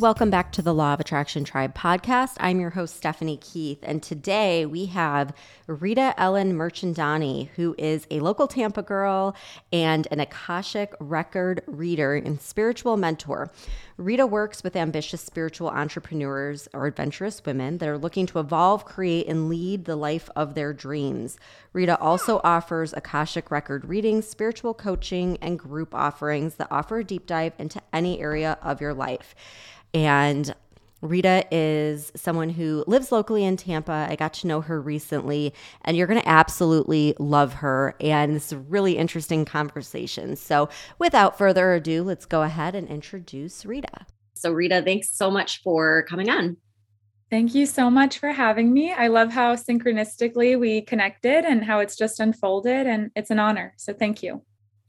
[0.00, 2.36] Welcome back to the Law of Attraction Tribe podcast.
[2.40, 5.34] I'm your host, Stephanie Keith, and today we have
[5.66, 9.36] Rita Ellen Mirchandani, who is a local Tampa girl
[9.70, 13.50] and an Akashic record reader and spiritual mentor.
[13.98, 19.26] Rita works with ambitious spiritual entrepreneurs or adventurous women that are looking to evolve, create,
[19.26, 21.36] and lead the life of their dreams.
[21.74, 27.26] Rita also offers Akashic record readings, spiritual coaching, and group offerings that offer a deep
[27.26, 29.34] dive into any area of your life.
[29.94, 30.54] And
[31.02, 34.06] Rita is someone who lives locally in Tampa.
[34.10, 37.94] I got to know her recently, and you're going to absolutely love her.
[38.00, 40.36] And this is a really interesting conversation.
[40.36, 40.68] So,
[40.98, 44.06] without further ado, let's go ahead and introduce Rita.
[44.34, 46.56] So, Rita, thanks so much for coming on.
[47.30, 48.92] Thank you so much for having me.
[48.92, 53.72] I love how synchronistically we connected and how it's just unfolded, and it's an honor.
[53.78, 54.42] So, thank you.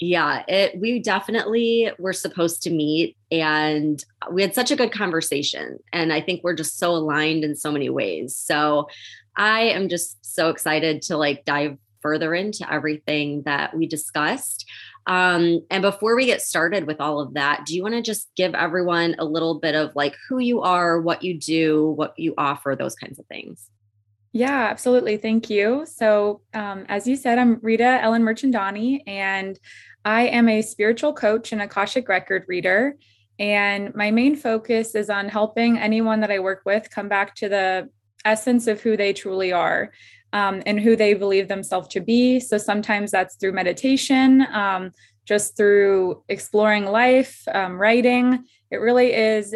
[0.04, 5.78] Yeah, it we definitely were supposed to meet and we had such a good conversation
[5.94, 8.36] and I think we're just so aligned in so many ways.
[8.36, 8.88] So
[9.38, 14.68] I am just so excited to like dive further into everything that we discussed.
[15.06, 18.28] Um, and before we get started with all of that, do you want to just
[18.36, 22.34] give everyone a little bit of like who you are, what you do, what you
[22.40, 23.70] offer, those kinds of things?
[24.34, 25.18] Yeah, absolutely.
[25.18, 25.86] Thank you.
[25.86, 29.60] So, um, as you said, I'm Rita Ellen Mirchandani, and
[30.04, 32.96] I am a spiritual coach and Akashic record reader.
[33.40, 37.50] And my main focus is on helping anyone that I work with come back to
[37.50, 37.90] the
[38.24, 39.92] essence of who they truly are
[40.34, 42.40] um, and who they believe themselves to be.
[42.40, 44.92] So sometimes that's through meditation, um,
[45.26, 48.46] just through exploring life, um, writing.
[48.70, 49.56] It really is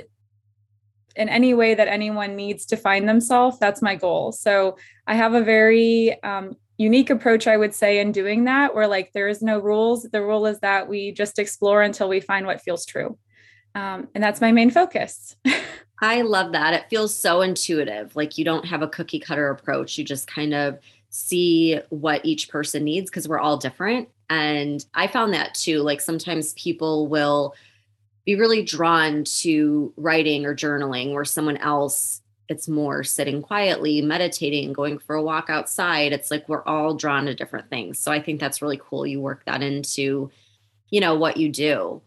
[1.16, 3.57] in any way that anyone needs to find themselves.
[3.59, 4.31] That's my goal.
[4.31, 8.87] So I have a very um, unique approach i would say in doing that where
[8.87, 10.03] like there is no rules.
[10.03, 13.17] The rule is that we just explore until we find what feels true.
[13.73, 15.35] Um, and that's my main focus.
[16.01, 16.73] I love that.
[16.73, 18.15] It feels so intuitive.
[18.15, 19.97] Like you don't have a cookie cutter approach.
[19.97, 24.09] You just kind of see what each person needs because we're all different.
[24.29, 25.81] And i found that too.
[25.81, 27.55] Like sometimes people will
[28.25, 34.73] be really drawn to writing or journaling where someone else it's more sitting quietly, meditating,
[34.73, 36.13] going for a walk outside.
[36.13, 38.00] It's like we're all drawn to different things.
[38.00, 39.07] So I think that's really cool.
[39.07, 40.29] You work that into,
[40.89, 42.01] you know, what you do.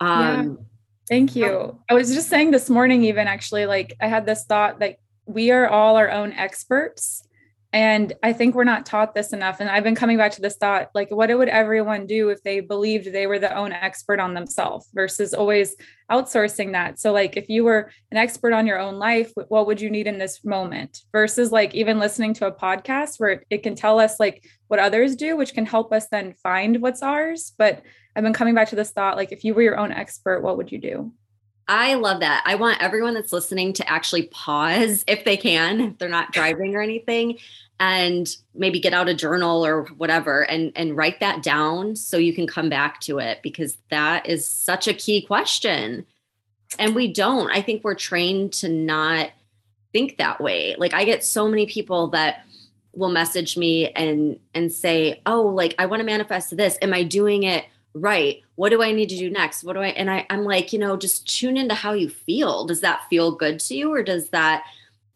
[0.00, 0.64] Um, yeah.
[1.08, 1.78] Thank you.
[1.88, 5.50] I was just saying this morning, even actually, like I had this thought that we
[5.50, 7.24] are all our own experts
[7.72, 9.60] and I think we're not taught this enough.
[9.60, 12.58] And I've been coming back to this thought like, what would everyone do if they
[12.58, 15.76] believed they were the own expert on themselves versus always
[16.10, 16.98] outsourcing that?
[16.98, 20.08] So, like, if you were an expert on your own life, what would you need
[20.08, 24.18] in this moment versus like even listening to a podcast where it can tell us
[24.18, 27.52] like what others do, which can help us then find what's ours.
[27.56, 27.82] But
[28.16, 30.56] I've been coming back to this thought like, if you were your own expert, what
[30.56, 31.12] would you do?
[31.70, 32.42] I love that.
[32.44, 36.74] I want everyone that's listening to actually pause if they can, if they're not driving
[36.74, 37.38] or anything,
[37.78, 42.34] and maybe get out a journal or whatever and and write that down so you
[42.34, 46.04] can come back to it because that is such a key question.
[46.78, 47.50] And we don't.
[47.50, 49.30] I think we're trained to not
[49.92, 50.74] think that way.
[50.76, 52.44] Like I get so many people that
[52.92, 56.76] will message me and and say, "Oh, like I want to manifest this.
[56.82, 57.64] Am I doing it
[57.94, 59.64] right what do i need to do next?
[59.64, 62.66] What do i and I, i'm like you know just tune into how you feel.
[62.66, 64.64] Does that feel good to you or does that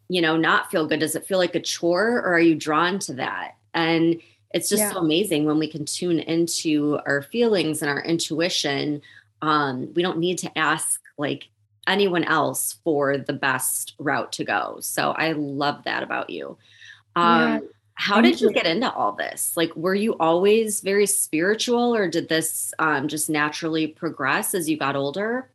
[0.09, 1.01] you know not feel good?
[1.01, 3.57] Does it feel like a chore or are you drawn to that?
[3.75, 4.19] And
[4.55, 4.93] it's just yeah.
[4.93, 9.03] so amazing when we can tune into our feelings and our intuition.
[9.43, 11.49] Um, we don't need to ask like
[11.87, 14.79] anyone else for the best route to go.
[14.81, 16.57] So i love that about you.
[17.15, 17.61] Um, yeah.
[17.97, 19.53] How did you get into all this?
[19.57, 24.77] Like, were you always very spiritual, or did this um, just naturally progress as you
[24.77, 25.51] got older?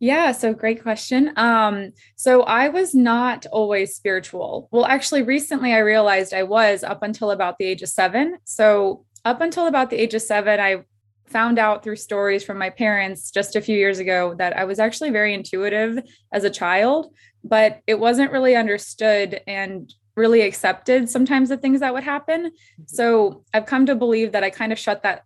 [0.00, 1.32] Yeah, so great question.
[1.36, 4.68] Um, so I was not always spiritual.
[4.70, 8.38] Well, actually, recently I realized I was up until about the age of seven.
[8.44, 10.84] So, up until about the age of seven, I
[11.26, 14.78] found out through stories from my parents just a few years ago that I was
[14.78, 15.98] actually very intuitive
[16.32, 17.12] as a child,
[17.44, 22.46] but it wasn't really understood and really accepted sometimes the things that would happen.
[22.46, 22.82] Mm-hmm.
[22.86, 25.22] So I've come to believe that I kind of shut that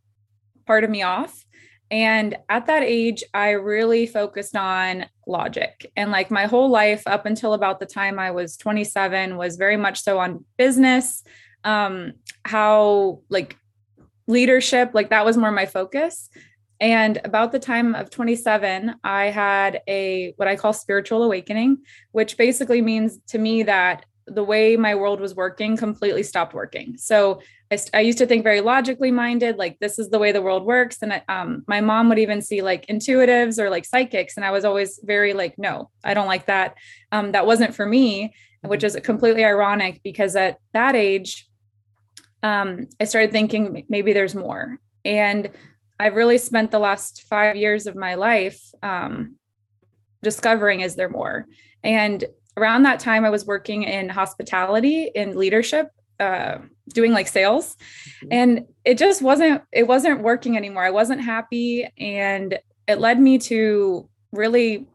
[0.66, 1.44] part of me off.
[1.90, 5.90] And at that age, I really focused on logic.
[5.94, 9.76] And like my whole life up until about the time I was 27 was very
[9.76, 11.22] much so on business,
[11.64, 12.12] um,
[12.46, 13.58] how like
[14.26, 16.30] leadership, like that was more my focus.
[16.80, 21.78] And about the time of 27, I had a what I call spiritual awakening,
[22.12, 26.96] which basically means to me that the way my world was working completely stopped working.
[26.96, 27.40] So
[27.70, 30.64] I, I used to think very logically minded, like this is the way the world
[30.64, 30.98] works.
[31.02, 34.36] And I, um, my mom would even see like intuitives or like psychics.
[34.36, 36.76] And I was always very like, no, I don't like that.
[37.10, 41.48] Um, that wasn't for me, which is completely ironic because at that age,
[42.42, 44.78] um, I started thinking maybe there's more.
[45.04, 45.50] And
[45.98, 49.36] I've really spent the last five years of my life um,
[50.22, 51.46] discovering is there more.
[51.84, 52.24] And
[52.56, 55.90] around that time, I was working in hospitality in leadership,
[56.20, 56.58] uh,
[56.88, 58.28] doing like sales, mm-hmm.
[58.30, 60.84] and it just wasn't it wasn't working anymore.
[60.84, 64.86] I wasn't happy, and it led me to really.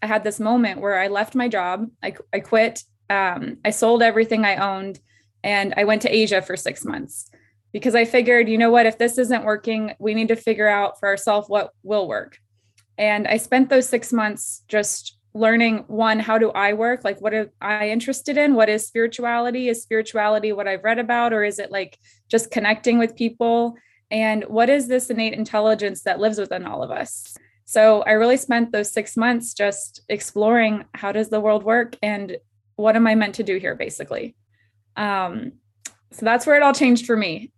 [0.00, 1.88] I had this moment where I left my job.
[2.02, 2.84] I I quit.
[3.10, 5.00] Um, I sold everything I owned
[5.44, 7.30] and I went to Asia for six months
[7.72, 10.98] because I figured, you know what, if this isn't working, we need to figure out
[10.98, 12.38] for ourselves what will work.
[12.96, 17.04] And I spent those six months just learning one, how do I work?
[17.04, 18.54] Like, what am I interested in?
[18.54, 19.68] What is spirituality?
[19.68, 21.98] Is spirituality what I've read about, or is it like
[22.28, 23.76] just connecting with people?
[24.10, 27.36] And what is this innate intelligence that lives within all of us?
[27.64, 32.36] So I really spent those six months just exploring how does the world work and
[32.76, 34.34] what am I meant to do here, basically.
[34.96, 35.52] Um,
[36.10, 37.50] so that's where it all changed for me.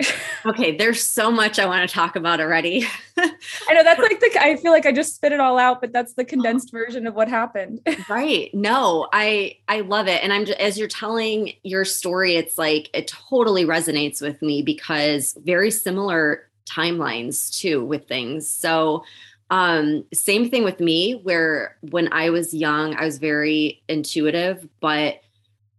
[0.45, 2.85] okay, there's so much I want to talk about already.
[3.17, 5.93] I know that's like the I feel like I just spit it all out, but
[5.93, 7.81] that's the condensed version of what happened.
[8.09, 8.53] right.
[8.53, 12.91] No, I I love it and I'm just, as you're telling your story it's like
[12.93, 18.49] it totally resonates with me because very similar timelines too with things.
[18.49, 19.05] So
[19.51, 25.21] um same thing with me where when I was young I was very intuitive, but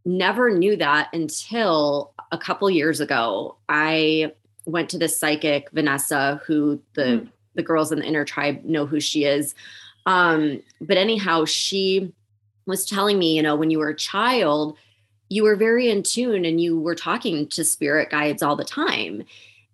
[0.06, 3.58] never knew that until a couple years ago.
[3.70, 4.34] I
[4.66, 7.30] went to this psychic, Vanessa, who the mm.
[7.56, 9.56] the girls in the inner tribe know who she is.
[10.06, 12.14] Um, but anyhow, she
[12.66, 14.78] was telling me, you know, when you were a child,
[15.30, 19.24] you were very in tune and you were talking to spirit guides all the time.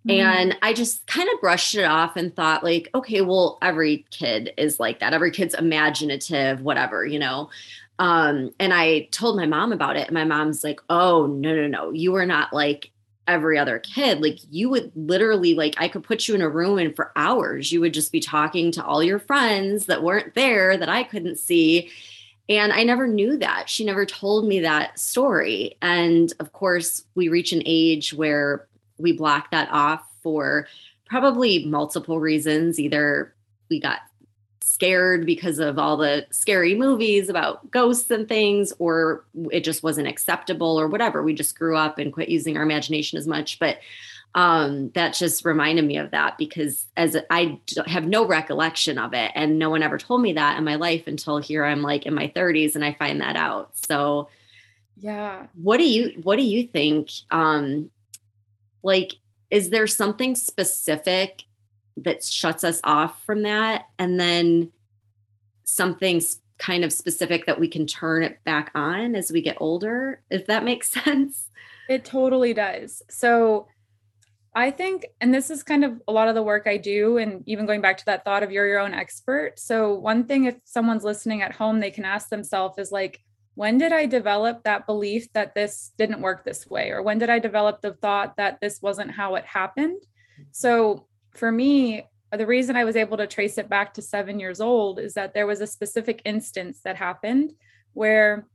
[0.08, 0.20] Mm.
[0.20, 4.54] And I just kind of brushed it off and thought, like, okay, well, every kid
[4.58, 5.14] is like that.
[5.14, 7.50] Every kid's imaginative, whatever, you know.
[8.00, 11.68] Um, and I told my mom about it, and my mom's like, "Oh no, no,
[11.68, 11.92] no!
[11.92, 12.92] You were not like
[13.28, 14.22] every other kid.
[14.22, 17.72] Like you would literally like I could put you in a room, and for hours
[17.72, 21.38] you would just be talking to all your friends that weren't there that I couldn't
[21.40, 21.90] see."
[22.50, 23.70] And I never knew that.
[23.70, 25.76] She never told me that story.
[25.82, 28.68] And of course, we reach an age where
[28.98, 30.68] we block that off for
[31.06, 32.80] probably multiple reasons.
[32.80, 33.34] Either
[33.70, 34.00] we got
[34.68, 40.08] scared because of all the scary movies about ghosts and things, or it just wasn't
[40.08, 41.24] acceptable or whatever.
[41.24, 43.60] We just grew up and quit using our imagination as much.
[43.60, 43.78] But
[44.36, 49.32] um, that just reminded me of that because as I have no recollection of it,
[49.36, 52.14] and no one ever told me that in my life until here I'm like in
[52.14, 53.72] my 30s and I find that out.
[53.88, 54.28] So,
[54.98, 55.48] yeah.
[55.56, 57.10] What do you What do you think?
[57.32, 57.90] Um,
[58.84, 59.14] like,
[59.50, 61.44] is there something specific
[61.98, 63.86] that shuts us off from that.
[64.00, 64.72] And then
[65.64, 66.22] something
[66.58, 70.48] kind of specific that we can turn it back on as we get older if
[70.48, 71.50] that makes sense.
[71.90, 73.02] It totally does.
[73.10, 73.68] So
[74.56, 77.44] i think and this is kind of a lot of the work i do and
[77.46, 79.60] even going back to that thought of you're your own expert.
[79.60, 83.20] So one thing if someone's listening at home they can ask themselves is like
[83.54, 86.92] when did i develop that belief that this didn't work this way?
[86.92, 90.02] Or when did i develop the thought that this wasn't how it happened?
[90.52, 91.07] So
[91.38, 95.00] for me, the reason I was able to trace it back to seven years old
[95.00, 97.54] is that there was a specific instance that happened
[97.94, 98.48] where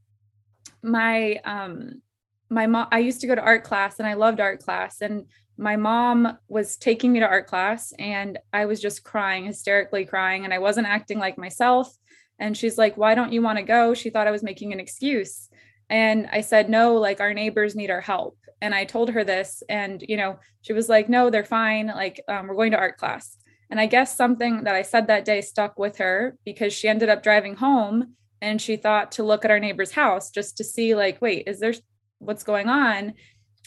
[0.83, 2.03] my um
[2.51, 5.27] my mom I used to go to art class and I loved art class and
[5.57, 10.45] my mom was taking me to art class and I was just crying hysterically crying
[10.45, 11.95] and I wasn't acting like myself.
[12.39, 13.95] And she's like why don't you want to go?
[13.95, 15.49] She thought I was making an excuse.
[15.89, 19.63] And I said no like our neighbors need our help and I told her this,
[19.69, 21.89] and you know, she was like, "No, they're fine.
[21.89, 23.37] Like, um, we're going to art class."
[23.71, 27.09] And I guess something that I said that day stuck with her because she ended
[27.09, 30.95] up driving home and she thought to look at our neighbor's house just to see,
[30.95, 31.75] like, wait, is there
[32.19, 33.15] what's going on?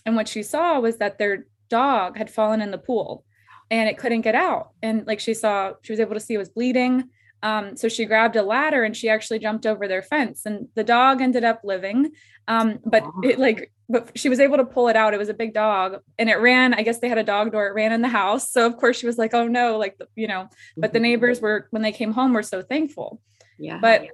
[0.06, 3.26] And what she saw was that their dog had fallen in the pool.
[3.72, 4.70] and it couldn't get out.
[4.82, 7.10] And like she saw, she was able to see it was bleeding.
[7.44, 10.84] Um, so she grabbed a ladder and she actually jumped over their fence and the
[10.84, 12.12] dog ended up living.
[12.48, 15.14] Um, but it like, but she was able to pull it out.
[15.14, 17.68] It was a big dog and it ran, I guess they had a dog door,
[17.68, 18.50] it ran in the house.
[18.50, 21.68] So of course she was like, oh no, like, you know, but the neighbors were,
[21.72, 23.22] when they came home, were so thankful.
[23.60, 23.80] Yeah.
[23.80, 24.08] But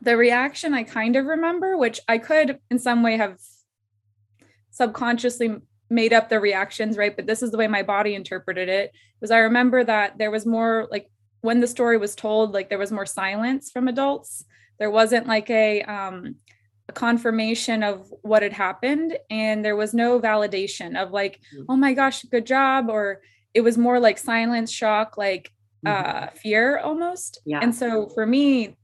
[0.00, 3.38] the reaction I kind of remember, which I could in some way have
[4.70, 5.56] subconsciously
[5.88, 7.14] made up the reactions, right?
[7.14, 8.92] But this is the way my body interpreted it.
[9.20, 11.08] Was I remember that there was more like
[11.40, 14.44] when the story was told, like there was more silence from adults.
[14.78, 16.45] There wasn't like a um a
[16.94, 21.64] confirmation of what had happened and there was no validation of like mm-hmm.
[21.68, 23.20] oh my gosh good job or
[23.54, 25.50] it was more like silence shock like
[25.84, 26.26] mm-hmm.
[26.26, 27.40] uh fear almost.
[27.44, 27.60] Yeah.
[27.60, 28.76] And so for me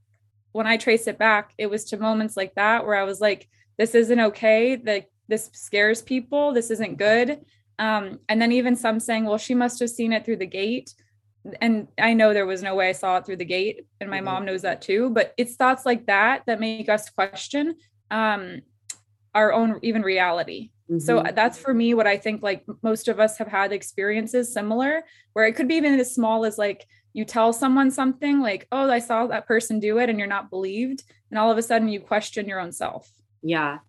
[0.51, 3.47] when i trace it back it was to moments like that where i was like
[3.77, 4.75] this isn't okay.
[4.75, 6.53] That this scares people.
[6.53, 7.39] This isn't good.
[7.79, 10.93] Um, and then even some saying well she must have seen it through the gate.
[11.59, 14.17] And i know there was no way i saw it through the gate and my
[14.17, 14.25] mm-hmm.
[14.25, 17.75] mom knows that too but it's thoughts like that that make us question
[18.11, 18.61] um,
[19.33, 20.99] our own even reality mm-hmm.
[20.99, 25.03] so that's for me what i think like most of us have had experiences similar
[25.33, 28.89] where it could be even as small as like you tell someone something like oh
[28.89, 31.87] i saw that person do it and you're not believed and all of a sudden
[31.87, 33.09] you question your own self
[33.41, 33.79] yeah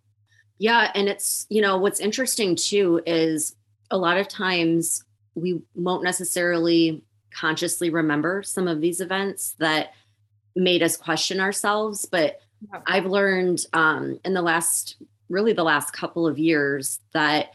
[0.58, 0.90] yeah.
[0.94, 3.56] And it's, you know, what's interesting too is
[3.90, 5.04] a lot of times
[5.34, 7.02] we won't necessarily
[7.32, 9.92] consciously remember some of these events that
[10.54, 12.06] made us question ourselves.
[12.10, 12.40] But.
[12.86, 14.96] I've learned um, in the last,
[15.28, 17.52] really the last couple of years that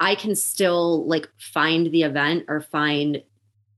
[0.00, 3.22] I can still like find the event or find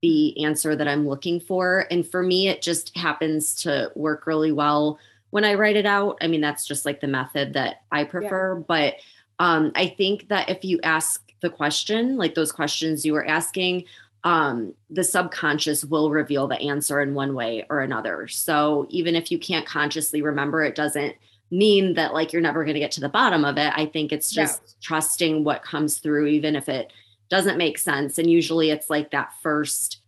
[0.02, 1.87] the answer that I'm looking for.
[1.90, 4.99] And for me, it just happens to work really well
[5.30, 6.18] when I write it out.
[6.21, 8.56] I mean, that's just like the method that I prefer.
[8.56, 8.64] Yeah.
[8.66, 8.94] But
[9.38, 13.85] um, I think that if you ask the question, like those questions you were asking,
[14.25, 18.26] um, the subconscious will reveal the answer in one way or another.
[18.26, 21.14] So even if you can't consciously remember, it doesn't
[21.50, 23.73] mean that like you're never going to get to the bottom of it.
[23.76, 26.93] I think it's just trusting what comes through, even if it
[27.28, 28.16] doesn't make sense.
[28.19, 30.00] And usually it's like that first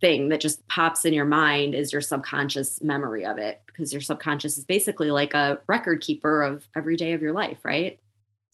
[0.00, 4.02] thing that just pops in your mind is your subconscious memory of it because your
[4.02, 7.98] subconscious is basically like a record keeper of every day of your life right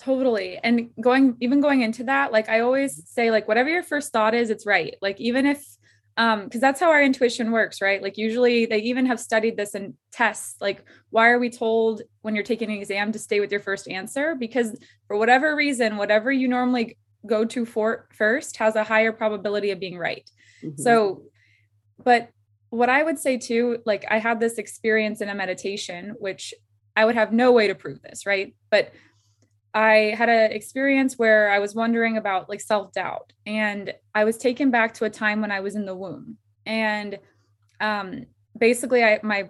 [0.05, 0.59] totally.
[0.63, 4.35] And going even going into that like i always say like whatever your first thought
[4.35, 4.97] is it's right.
[5.01, 5.65] Like even if
[6.17, 8.03] um because that's how our intuition works right?
[8.03, 12.35] Like usually they even have studied this in tests like why are we told when
[12.35, 14.35] you're taking an exam to stay with your first answer?
[14.35, 19.71] Because for whatever reason whatever you normally go to for first has a higher probability
[19.71, 20.29] of being right.
[20.63, 20.81] Mm-hmm.
[20.81, 21.23] so
[22.05, 22.31] but
[22.71, 26.55] what I would say too, like I had this experience in a meditation, which
[26.97, 28.55] I would have no way to prove this, right?
[28.71, 28.93] But
[29.75, 34.37] I had an experience where I was wondering about like self doubt, and I was
[34.37, 36.37] taken back to a time when I was in the womb,
[36.67, 37.19] and
[37.81, 38.27] um,
[38.57, 39.49] basically, I my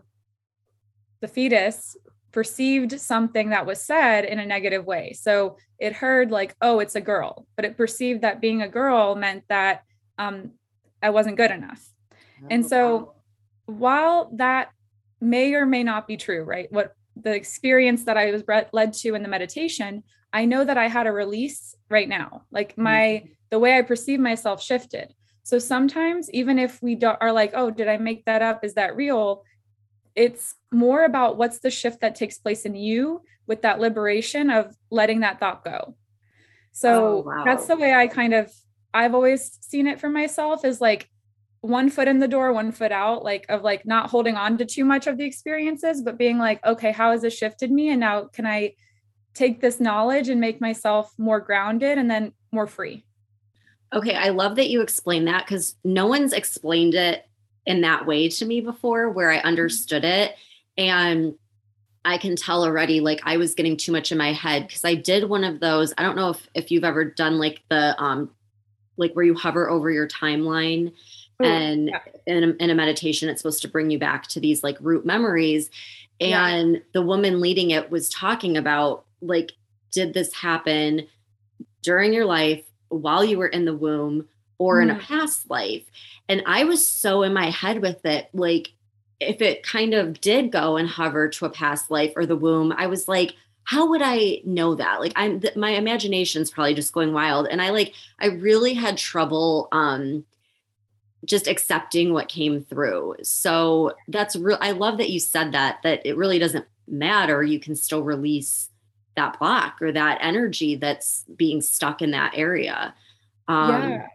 [1.21, 1.97] the fetus
[2.31, 5.12] perceived something that was said in a negative way.
[5.12, 9.17] So it heard like, "Oh, it's a girl," but it perceived that being a girl
[9.17, 9.83] meant that
[10.19, 10.52] um,
[11.02, 11.85] I wasn't good enough,
[12.49, 13.14] and so
[13.67, 14.71] while that
[15.21, 16.71] may or may not be true, right?
[16.71, 18.42] What the experience that I was
[18.73, 20.02] led to in the meditation,
[20.33, 22.45] I know that I had a release right now.
[22.50, 23.33] Like my mm-hmm.
[23.50, 25.14] the way I perceive myself shifted.
[25.45, 28.64] So sometimes even if we do, are like, "Oh, did I make that up?
[28.64, 29.45] Is that real?"
[30.14, 34.76] It's more about what's the shift that takes place in you with that liberation of
[34.90, 35.97] letting that thought go.
[36.73, 37.45] So oh, wow.
[37.45, 38.52] that's the way I kind of
[38.95, 41.09] I've always seen it for myself is like
[41.62, 44.66] one foot in the door, one foot out, like of like not holding on to
[44.66, 47.88] too much of the experiences, but being like, okay, how has this shifted me?
[47.88, 48.75] And now can I
[49.33, 53.04] take this knowledge and make myself more grounded and then more free?
[53.92, 57.25] Okay, I love that you explained that because no one's explained it
[57.64, 59.47] in that way to me before where I mm-hmm.
[59.47, 60.35] understood it.
[60.76, 61.35] And
[62.04, 64.97] I can tell already like I was getting too much in my head because I
[64.97, 65.95] did one of those.
[65.97, 68.33] I don't know if if you've ever done like the um
[68.97, 70.92] like where you hover over your timeline
[71.41, 71.99] and yeah.
[72.27, 75.05] in, a, in a meditation it's supposed to bring you back to these like root
[75.05, 75.71] memories
[76.21, 76.81] and yeah.
[76.93, 79.53] the woman leading it was talking about like
[79.91, 81.07] did this happen
[81.83, 84.27] during your life while you were in the womb
[84.59, 84.83] or mm.
[84.85, 85.01] in a mm.
[85.01, 85.85] past life
[86.29, 88.73] and i was so in my head with it like
[89.21, 92.73] if it kind of did go and hover to a past life or the womb
[92.77, 93.35] i was like
[93.65, 97.62] how would i know that like i'm th- my imagination's probably just going wild and
[97.62, 100.25] i like i really had trouble um
[101.25, 103.17] just accepting what came through.
[103.23, 104.59] So that's real.
[104.61, 107.43] I love that you said that, that it really doesn't matter.
[107.43, 108.69] You can still release
[109.17, 112.95] that block or that energy that's being stuck in that area.
[113.49, 114.07] Um, yeah.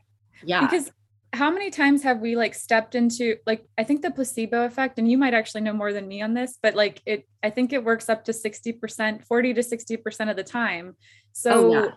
[0.44, 0.62] Yeah.
[0.62, 0.92] Because
[1.34, 5.10] how many times have we like stepped into like I think the placebo effect, and
[5.10, 7.84] you might actually know more than me on this, but like it, I think it
[7.84, 10.96] works up to 60%, 40 to 60% of the time.
[11.34, 11.92] So oh, yeah.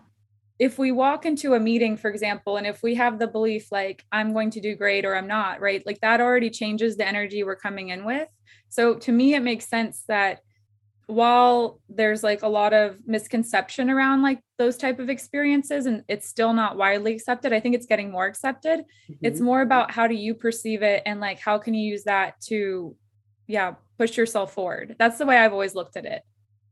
[0.61, 4.05] If we walk into a meeting, for example, and if we have the belief like
[4.11, 5.81] I'm going to do great or I'm not, right?
[5.87, 8.29] Like that already changes the energy we're coming in with.
[8.69, 10.41] So to me, it makes sense that
[11.07, 16.27] while there's like a lot of misconception around like those type of experiences and it's
[16.27, 19.13] still not widely accepted i think it's getting more accepted mm-hmm.
[19.25, 22.39] it's more about how do you perceive it and like how can you use that
[22.39, 22.95] to
[23.47, 26.21] yeah push yourself forward that's the way i've always looked at it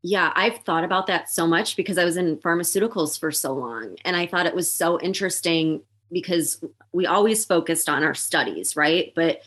[0.01, 3.96] yeah i've thought about that so much because i was in pharmaceuticals for so long
[4.06, 9.13] and i thought it was so interesting because we always focused on our studies right
[9.15, 9.41] but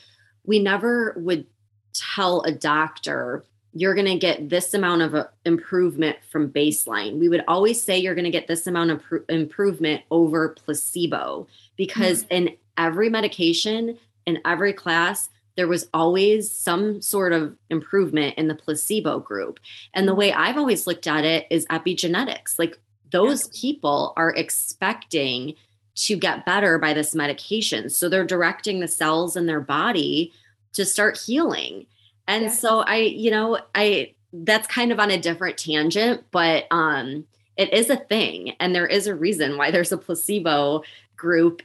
[0.45, 1.47] we never would
[1.93, 3.45] tell a doctor
[3.75, 7.19] you're going to get this amount of uh, improvement from baseline.
[7.19, 11.47] We would always say you're going to get this amount of pr- improvement over placebo
[11.77, 12.35] because mm-hmm.
[12.35, 18.55] in every medication, in every class, there was always some sort of improvement in the
[18.55, 19.61] placebo group.
[19.95, 20.19] And the mm-hmm.
[20.19, 22.59] way I've always looked at it is epigenetics.
[22.59, 22.79] Like
[23.11, 25.55] those people are expecting
[25.95, 27.91] to get better by this medication.
[27.91, 30.33] So they're directing the cells in their body
[30.73, 31.87] to start healing.
[32.27, 32.61] And yes.
[32.61, 37.27] so I, you know, I that's kind of on a different tangent, but um
[37.59, 40.83] it is a thing and there is a reason why there's a placebo
[41.17, 41.61] group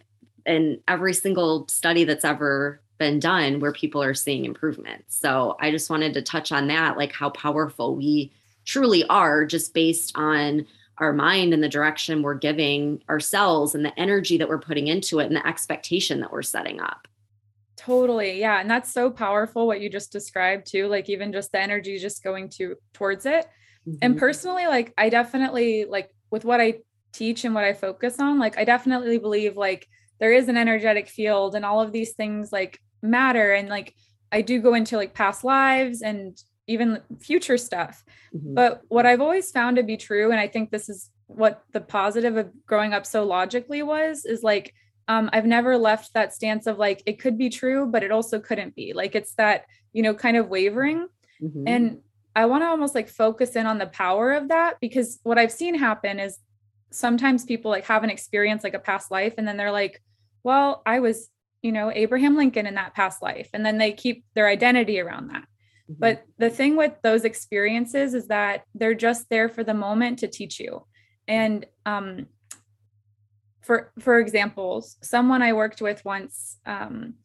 [0.46, 5.06] in every single study that's ever been done where people are seeing improvement.
[5.08, 8.32] So I just wanted to touch on that like how powerful we
[8.66, 10.66] truly are just based on
[10.98, 15.20] our mind and the direction we're giving ourselves and the energy that we're putting into
[15.20, 17.08] it and the expectation that we're setting up.
[17.75, 18.39] Totally.
[18.39, 18.60] Yeah.
[18.60, 20.88] And that's so powerful what you just described too.
[20.88, 23.46] Like even just the energy just going to towards it.
[23.88, 23.98] Mm-hmm.
[24.01, 26.80] And personally, like I definitely like with what I
[27.13, 29.88] teach and what I focus on, like I definitely believe like
[30.20, 33.54] there is an energetic field and all of these things like matter.
[33.54, 33.94] And like
[34.32, 36.38] I do go into like past lives and
[36.68, 38.04] even future stuff.
[38.36, 38.54] Mm-hmm.
[38.54, 41.81] But what I've always found to be true, and I think this is what the
[41.81, 44.74] positive of growing up so logically was, is like
[45.07, 48.40] um, I've never left that stance of like it could be true, but it also
[48.40, 48.94] couldn't be.
[48.94, 51.07] Like it's that, you know, kind of wavering.
[51.42, 51.64] Mm-hmm.
[51.66, 52.00] And
[52.36, 55.51] I want to almost like focus in on the power of that because what I've
[55.51, 56.38] seen happen is
[56.92, 60.01] sometimes people like have an experience like a past life and then they're like,
[60.44, 61.29] well, I was,
[61.68, 63.50] you know, Abraham Lincoln in that past life.
[63.53, 65.44] And then they keep their identity around that.
[65.44, 66.00] Mm-hmm.
[66.00, 70.27] But the thing with those experiences is that they're just there for the moment to
[70.27, 70.88] teach you.
[71.27, 72.27] And um,
[73.68, 77.16] for for examples someone i worked with once um,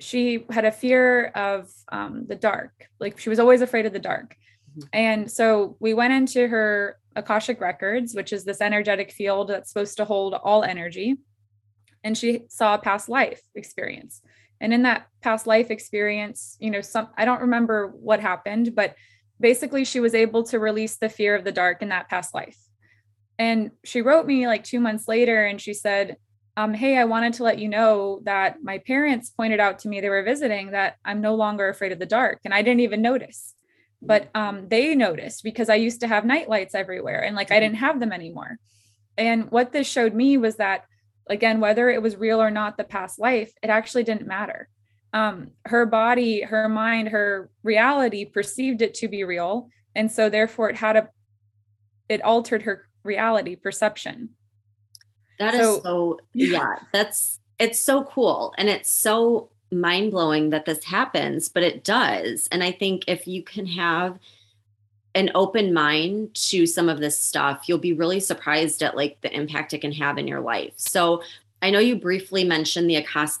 [0.00, 4.00] she had a fear of um, the dark like she was always afraid of the
[4.00, 4.34] dark
[4.76, 4.88] mm-hmm.
[4.92, 9.96] and so we went into her akashic records which is this energetic field that's supposed
[9.96, 11.18] to hold all energy
[12.04, 14.22] and she saw a past life experience
[14.60, 18.94] and in that past life experience you know some i don't remember what happened but
[19.38, 22.58] basically she was able to release the fear of the dark in that past life
[23.38, 26.16] and she wrote me like two months later and she said,
[26.56, 30.00] um, Hey, I wanted to let you know that my parents pointed out to me
[30.00, 32.40] they were visiting that I'm no longer afraid of the dark.
[32.44, 33.54] And I didn't even notice.
[34.00, 37.60] But um, they noticed because I used to have night lights everywhere and like I
[37.60, 38.58] didn't have them anymore.
[39.18, 40.84] And what this showed me was that,
[41.28, 44.68] again, whether it was real or not, the past life, it actually didn't matter.
[45.12, 49.68] Um, her body, her mind, her reality perceived it to be real.
[49.94, 51.08] And so therefore it had a,
[52.08, 54.30] it altered her reality perception.
[55.38, 58.54] That so, is so, yeah, that's, it's so cool.
[58.58, 62.48] And it's so mind blowing that this happens, but it does.
[62.52, 64.18] And I think if you can have
[65.16, 69.34] an open mind to some of this stuff, you'll be really surprised at like the
[69.34, 70.74] impact it can have in your life.
[70.76, 71.22] So
[71.62, 72.96] I know you briefly mentioned the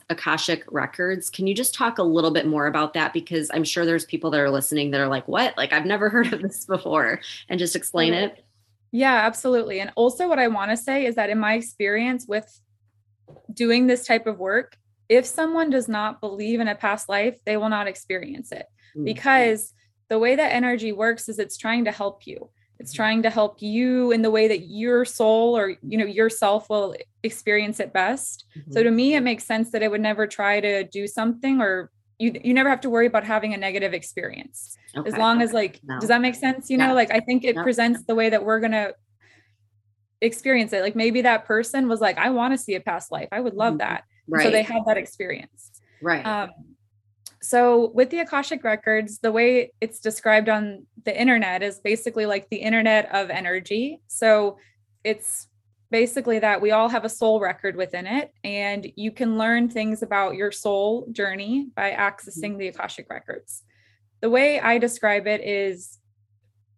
[0.08, 1.28] Akashic records.
[1.28, 3.12] Can you just talk a little bit more about that?
[3.12, 5.54] Because I'm sure there's people that are listening that are like, what?
[5.58, 7.20] Like, I've never heard of this before.
[7.50, 8.42] And just explain it.
[8.90, 9.80] Yeah, absolutely.
[9.80, 12.58] And also, what I want to say is that in my experience with
[13.52, 14.78] doing this type of work,
[15.10, 19.04] if someone does not believe in a past life, they will not experience it mm-hmm.
[19.04, 19.74] because
[20.08, 22.50] the way that energy works is it's trying to help you.
[22.78, 22.96] It's mm-hmm.
[22.96, 26.94] trying to help you in the way that your soul or you know yourself will
[27.22, 28.44] experience it best.
[28.56, 28.72] Mm-hmm.
[28.72, 31.90] So to me it makes sense that it would never try to do something or
[32.18, 35.08] you you never have to worry about having a negative experience okay.
[35.08, 35.98] as long as like no.
[36.00, 38.60] does that make sense you know like i think it presents the way that we're
[38.60, 38.94] going to
[40.20, 43.28] experience it like maybe that person was like i want to see a past life
[43.32, 43.78] i would love mm-hmm.
[43.78, 44.44] that right.
[44.44, 46.50] so they had that experience right um,
[47.42, 52.48] so with the akashic records the way it's described on the internet is basically like
[52.48, 54.56] the internet of energy so
[55.04, 55.48] it's
[55.90, 60.02] basically that we all have a soul record within it, and you can learn things
[60.02, 63.62] about your soul journey by accessing the Akashic records.
[64.20, 65.98] The way I describe it is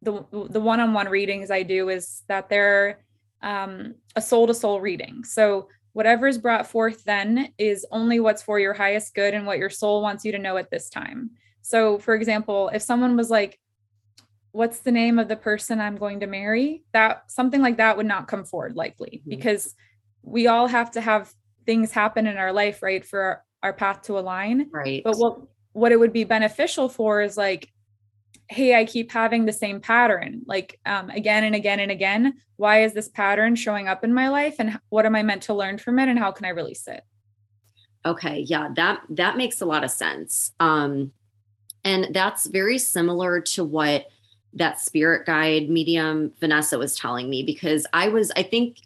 [0.03, 3.01] the the one-on-one readings I do is that they're
[3.43, 5.25] um, a soul-to-soul reading.
[5.25, 5.69] So
[5.99, 9.69] whatever is brought forth then is only what's for your highest good and what your
[9.69, 11.29] soul wants you to know at this time.
[11.63, 13.59] So, for example, if someone was like,
[14.53, 16.85] what's the name of the person I'm going to marry?
[16.93, 19.31] That something like that would not come forward likely mm-hmm.
[19.31, 19.75] because
[20.23, 21.33] we all have to have
[21.67, 24.69] things happen in our life, right, for our, our path to align.
[24.71, 25.03] Right.
[25.03, 25.41] But what
[25.73, 27.73] what it would be beneficial for is like,
[28.49, 32.35] hey, I keep having the same pattern, like um, again and again and again.
[32.57, 35.55] Why is this pattern showing up in my life, and what am I meant to
[35.55, 37.03] learn from it, and how can I release it?
[38.05, 40.53] Okay, yeah, that that makes a lot of sense.
[40.61, 41.13] Um,
[41.85, 44.07] and that's very similar to what
[44.55, 48.79] that spirit guide medium Vanessa was telling me because I was, I think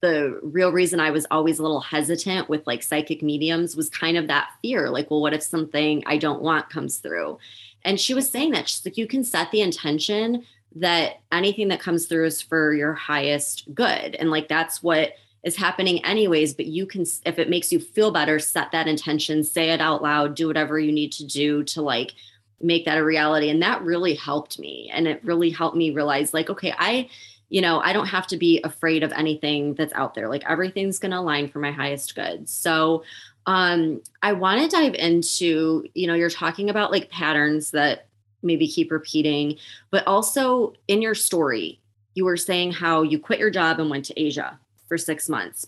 [0.00, 4.16] the real reason I was always a little hesitant with like psychic mediums was kind
[4.16, 7.38] of that fear like, well, what if something I don't want comes through?
[7.84, 10.44] And she was saying that she's like, you can set the intention
[10.76, 14.14] that anything that comes through is for your highest good.
[14.14, 16.54] And like, that's what is happening anyways.
[16.54, 20.02] But you can, if it makes you feel better, set that intention, say it out
[20.02, 22.12] loud, do whatever you need to do to like
[22.60, 26.34] make that a reality and that really helped me and it really helped me realize
[26.34, 27.08] like okay i
[27.48, 30.98] you know i don't have to be afraid of anything that's out there like everything's
[30.98, 33.02] going to align for my highest good so
[33.46, 38.06] um i want to dive into you know you're talking about like patterns that
[38.42, 39.56] maybe keep repeating
[39.90, 41.80] but also in your story
[42.14, 45.66] you were saying how you quit your job and went to asia for 6 months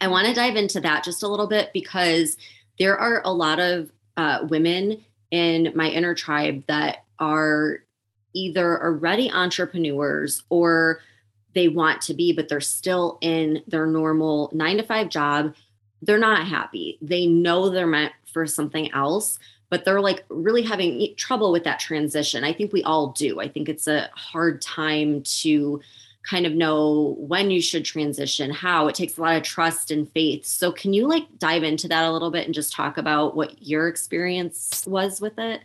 [0.00, 2.36] i want to dive into that just a little bit because
[2.78, 7.80] there are a lot of uh, women in my inner tribe that are
[8.34, 11.00] either already entrepreneurs or
[11.54, 15.54] they want to be, but they're still in their normal nine to five job.
[16.02, 16.98] They're not happy.
[17.02, 19.38] They know they're meant for something else,
[19.70, 22.44] but they're like really having trouble with that transition.
[22.44, 23.40] I think we all do.
[23.40, 25.80] I think it's a hard time to
[26.28, 30.10] kind of know when you should transition, how it takes a lot of trust and
[30.12, 30.44] faith.
[30.44, 33.62] So, can you like dive into that a little bit and just talk about what
[33.62, 35.62] your experience was with it?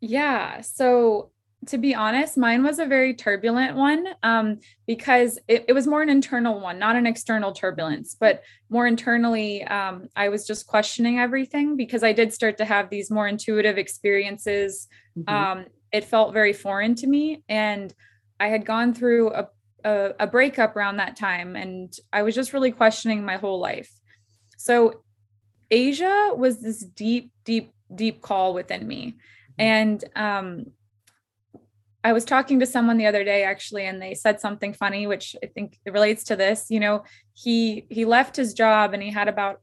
[0.00, 0.60] Yeah.
[0.60, 1.30] So,
[1.66, 6.02] to be honest, mine was a very turbulent one um, because it, it, was more
[6.02, 9.64] an internal one, not an external turbulence, but more internally.
[9.64, 13.78] Um, I was just questioning everything because I did start to have these more intuitive
[13.78, 14.88] experiences.
[15.18, 15.34] Mm-hmm.
[15.34, 17.42] Um, it felt very foreign to me.
[17.48, 17.92] And
[18.38, 19.48] I had gone through a,
[19.84, 23.90] a, a breakup around that time and I was just really questioning my whole life.
[24.56, 25.02] So
[25.70, 29.16] Asia was this deep, deep, deep call within me.
[29.58, 29.62] Mm-hmm.
[29.62, 30.66] And um,
[32.06, 35.34] I was talking to someone the other day actually, and they said something funny, which
[35.42, 36.66] I think relates to this.
[36.68, 37.02] You know,
[37.34, 39.60] he he left his job and he had about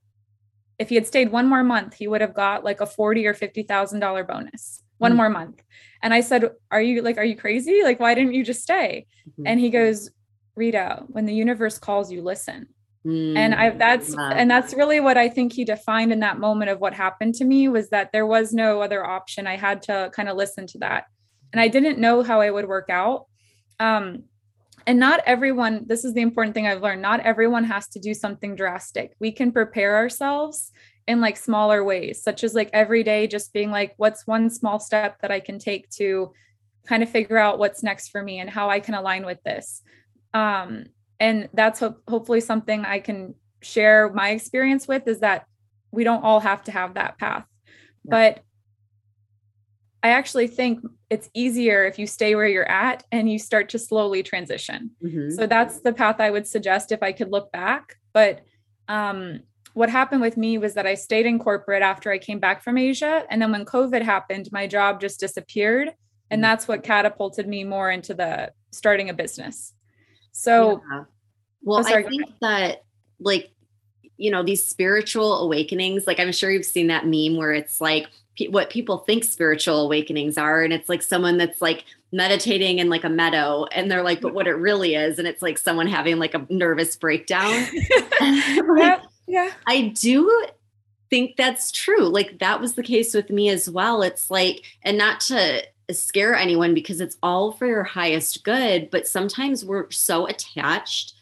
[0.77, 3.33] if he had stayed one more month, he would have got like a forty or
[3.33, 5.17] fifty thousand dollar bonus one mm-hmm.
[5.17, 5.63] more month.
[6.01, 7.81] And I said, Are you like, are you crazy?
[7.81, 9.07] Like, why didn't you just stay?
[9.29, 9.47] Mm-hmm.
[9.47, 10.11] And he goes,
[10.55, 12.67] Rita, when the universe calls you, listen.
[13.05, 13.37] Mm-hmm.
[13.37, 16.79] And I that's and that's really what I think he defined in that moment of
[16.79, 19.47] what happened to me was that there was no other option.
[19.47, 21.05] I had to kind of listen to that.
[21.53, 23.27] And I didn't know how it would work out.
[23.79, 24.23] Um,
[24.85, 28.13] and not everyone, this is the important thing I've learned, not everyone has to do
[28.13, 29.13] something drastic.
[29.19, 30.71] We can prepare ourselves
[31.07, 34.79] in like smaller ways, such as like every day just being like, what's one small
[34.79, 36.33] step that I can take to
[36.85, 39.81] kind of figure out what's next for me and how I can align with this.
[40.33, 40.85] Um,
[41.19, 45.45] and that's ho- hopefully something I can share my experience with is that
[45.91, 47.45] we don't all have to have that path.
[48.03, 48.09] Yeah.
[48.33, 48.43] But
[50.03, 53.79] I actually think it's easier if you stay where you're at and you start to
[53.79, 54.91] slowly transition.
[55.01, 55.31] Mm-hmm.
[55.31, 57.95] So that's the path I would suggest if I could look back.
[58.11, 58.41] But
[58.89, 59.39] um,
[59.73, 62.77] what happened with me was that I stayed in corporate after I came back from
[62.77, 63.23] Asia.
[63.29, 65.93] And then when COVID happened, my job just disappeared.
[66.29, 66.41] And mm-hmm.
[66.41, 69.73] that's what catapulted me more into the starting a business.
[70.33, 71.03] So, yeah.
[71.61, 72.83] well, oh, I think that
[73.21, 73.51] like,
[74.17, 78.07] you know, these spiritual awakenings, like I'm sure you've seen that meme where it's like
[78.37, 80.63] pe- what people think spiritual awakenings are.
[80.63, 84.33] And it's like someone that's like meditating in like a meadow and they're like, but
[84.33, 85.19] what it really is.
[85.19, 87.51] And it's like someone having like a nervous breakdown.
[88.21, 89.51] like, yeah.
[89.67, 90.47] I do
[91.09, 92.07] think that's true.
[92.07, 94.01] Like that was the case with me as well.
[94.01, 99.07] It's like, and not to scare anyone because it's all for your highest good, but
[99.07, 101.13] sometimes we're so attached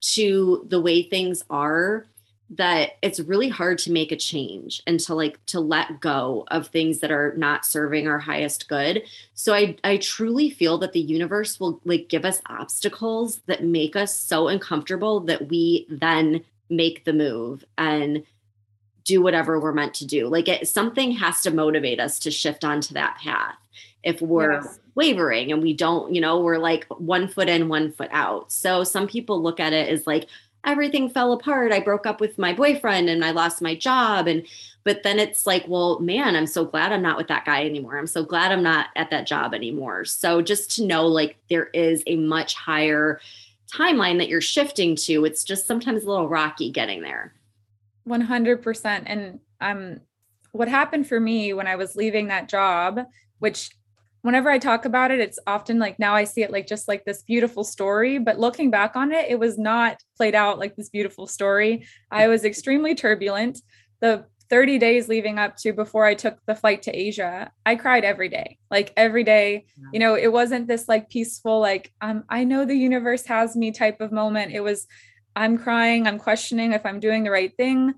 [0.00, 2.06] to the way things are
[2.50, 6.66] that it's really hard to make a change and to like to let go of
[6.66, 9.02] things that are not serving our highest good.
[9.32, 13.96] So i i truly feel that the universe will like give us obstacles that make
[13.96, 18.24] us so uncomfortable that we then make the move and
[19.04, 20.28] do whatever we're meant to do.
[20.28, 23.56] Like it, something has to motivate us to shift onto that path.
[24.02, 24.80] If we're yes.
[24.94, 28.52] wavering and we don't you know we're like one foot in one foot out.
[28.52, 30.28] So some people look at it as like
[30.64, 31.72] everything fell apart.
[31.72, 34.26] I broke up with my boyfriend and I lost my job.
[34.26, 34.46] And,
[34.84, 37.98] but then it's like, well, man, I'm so glad I'm not with that guy anymore.
[37.98, 40.04] I'm so glad I'm not at that job anymore.
[40.04, 43.20] So just to know like there is a much higher
[43.72, 47.34] timeline that you're shifting to, it's just sometimes a little rocky getting there.
[48.08, 49.02] 100%.
[49.06, 50.00] And um,
[50.52, 53.00] what happened for me when I was leaving that job,
[53.38, 53.70] which
[54.24, 57.04] whenever I talk about it, it's often like now I see it like just like
[57.04, 58.18] this beautiful story.
[58.18, 61.86] But looking back on it, it was not played out like this beautiful story.
[62.10, 63.60] I was extremely turbulent.
[64.00, 68.02] The 30 days leading up to before I took the flight to Asia, I cried
[68.02, 69.66] every day, like every day.
[69.92, 73.72] You know, it wasn't this like peaceful, like, um, I know the universe has me
[73.72, 74.52] type of moment.
[74.52, 74.86] It was,
[75.36, 77.92] I'm crying, I'm questioning if I'm doing the right thing.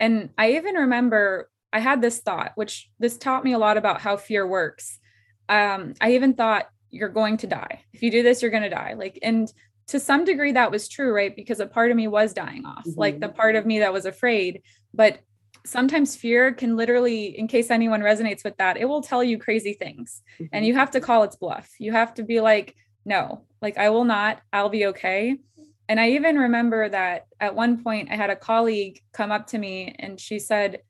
[0.00, 4.00] And I even remember I had this thought, which this taught me a lot about
[4.00, 5.00] how fear works
[5.48, 7.82] um, I even thought you're going to die.
[7.92, 8.94] If you do this, you're going to die.
[8.94, 9.52] Like, and
[9.88, 11.34] to some degree that was true, right?
[11.34, 12.98] Because a part of me was dying off, mm-hmm.
[12.98, 14.62] like the part of me that was afraid.
[14.92, 15.20] But
[15.64, 19.74] sometimes fear can literally, in case anyone resonates with that, it will tell you crazy
[19.74, 20.22] things.
[20.34, 20.46] Mm-hmm.
[20.52, 21.70] And you have to call its bluff.
[21.78, 25.36] You have to be like, no, like I will not, I'll be okay.
[25.88, 29.58] And I even remember that at one point I had a colleague come up to
[29.58, 30.80] me and she said,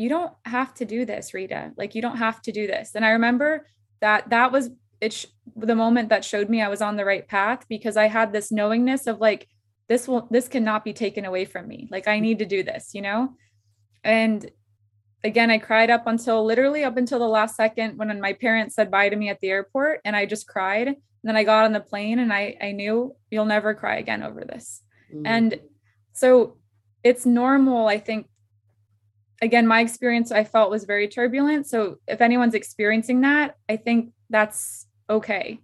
[0.00, 1.72] you don't have to do this, Rita.
[1.76, 2.92] Like you don't have to do this.
[2.94, 3.66] And I remember
[4.00, 7.26] that that was it sh- the moment that showed me I was on the right
[7.28, 9.46] path because I had this knowingness of like
[9.88, 11.86] this will this cannot be taken away from me.
[11.90, 13.34] Like I need to do this, you know?
[14.02, 14.50] And
[15.22, 18.90] again, I cried up until literally up until the last second when my parents said
[18.90, 20.88] bye to me at the airport and I just cried.
[20.88, 24.22] And then I got on the plane and I I knew you'll never cry again
[24.22, 24.80] over this.
[25.14, 25.22] Mm.
[25.26, 25.60] And
[26.14, 26.56] so
[27.04, 28.26] it's normal, I think,
[29.42, 31.66] again, my experience I felt was very turbulent.
[31.66, 35.60] So if anyone's experiencing that, I think that's okay.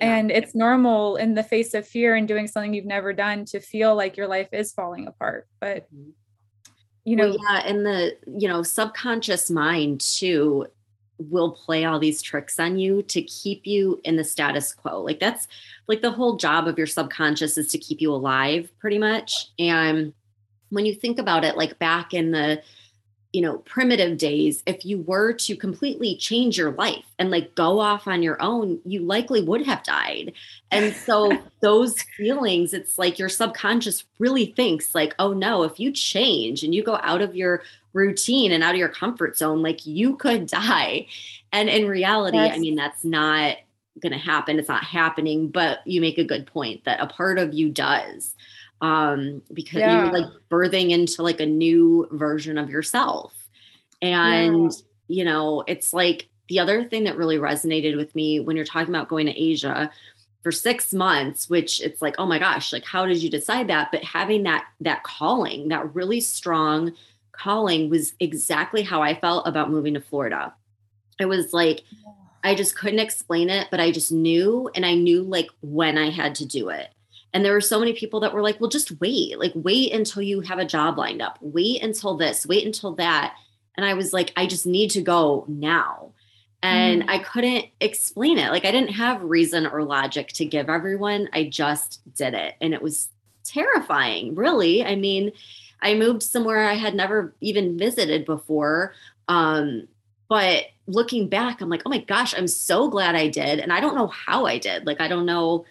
[0.00, 0.16] Yeah.
[0.16, 3.60] And it's normal in the face of fear and doing something you've never done to
[3.60, 5.48] feel like your life is falling apart.
[5.60, 6.10] But mm-hmm.
[7.04, 10.66] you know, well, yeah, and the you know, subconscious mind too
[11.18, 15.02] will play all these tricks on you to keep you in the status quo.
[15.02, 15.48] Like that's
[15.88, 19.48] like the whole job of your subconscious is to keep you alive pretty much.
[19.58, 20.12] And
[20.70, 22.62] when you think about it, like back in the
[23.32, 27.78] you know primitive days if you were to completely change your life and like go
[27.78, 30.32] off on your own you likely would have died.
[30.70, 35.92] And so those feelings it's like your subconscious really thinks like oh no if you
[35.92, 37.62] change and you go out of your
[37.92, 41.06] routine and out of your comfort zone like you could die.
[41.52, 42.56] And in reality yes.
[42.56, 43.56] i mean that's not
[44.00, 44.58] going to happen.
[44.58, 48.34] It's not happening but you make a good point that a part of you does
[48.80, 50.04] um because yeah.
[50.04, 53.34] you're like birthing into like a new version of yourself.
[54.00, 54.78] And yeah.
[55.08, 58.94] you know it's like the other thing that really resonated with me when you're talking
[58.94, 59.90] about going to asia
[60.42, 63.90] for six months which it's like oh my gosh like how did you decide that?
[63.90, 66.92] But having that that calling that really strong
[67.32, 70.54] calling was exactly how i felt about moving to florida.
[71.18, 71.82] It was like
[72.44, 76.10] i just couldn't explain it but i just knew and i knew like when i
[76.10, 76.88] had to do it
[77.32, 80.22] and there were so many people that were like, well, just wait, like, wait until
[80.22, 83.34] you have a job lined up, wait until this, wait until that.
[83.76, 86.12] And I was like, I just need to go now.
[86.62, 87.08] And mm.
[87.08, 88.50] I couldn't explain it.
[88.50, 91.28] Like, I didn't have reason or logic to give everyone.
[91.32, 92.54] I just did it.
[92.60, 93.08] And it was
[93.44, 94.84] terrifying, really.
[94.84, 95.32] I mean,
[95.80, 98.94] I moved somewhere I had never even visited before.
[99.28, 99.86] Um,
[100.28, 103.60] but looking back, I'm like, oh my gosh, I'm so glad I did.
[103.60, 104.86] And I don't know how I did.
[104.86, 105.64] Like, I don't know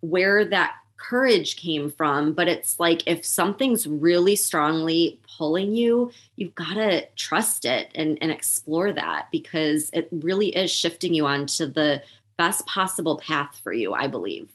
[0.00, 6.54] where that courage came from but it's like if something's really strongly pulling you you've
[6.54, 11.66] got to trust it and, and explore that because it really is shifting you onto
[11.66, 12.00] the
[12.38, 14.50] best possible path for you i believe.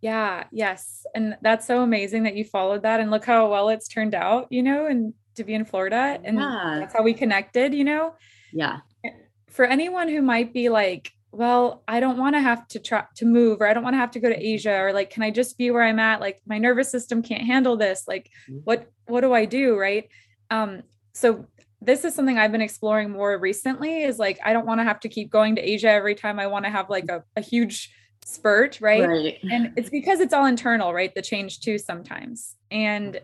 [0.00, 1.06] Yeah yes.
[1.14, 4.48] And that's so amazing that you followed that and look how well it's turned out
[4.50, 6.76] you know and to be in florida and yeah.
[6.80, 8.14] that's how we connected you know?
[8.52, 8.78] Yeah.
[9.48, 13.24] For anyone who might be like well, I don't want to have to try to
[13.24, 15.30] move or I don't want to have to go to Asia or like, can I
[15.30, 16.20] just be where I'm at?
[16.20, 18.04] Like my nervous system can't handle this.
[18.06, 18.60] Like mm-hmm.
[18.64, 19.76] what, what do I do?
[19.76, 20.08] Right.
[20.50, 21.46] Um, so
[21.80, 25.00] this is something I've been exploring more recently is like, I don't want to have
[25.00, 27.92] to keep going to Asia every time I want to have like a, a huge
[28.24, 28.80] spurt.
[28.80, 29.06] Right?
[29.06, 29.38] right.
[29.50, 31.12] And it's because it's all internal, right?
[31.14, 32.54] The change too sometimes.
[32.70, 33.20] And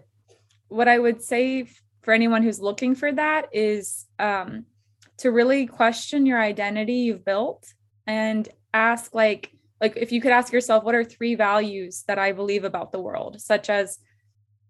[0.69, 1.69] what I would say
[2.03, 4.67] for anyone who's looking for that is um,
[5.19, 7.73] to really question your identity you've built
[8.07, 12.33] and ask like like if you could ask yourself what are three values that i
[12.33, 13.41] believe about the world?
[13.41, 13.99] Such as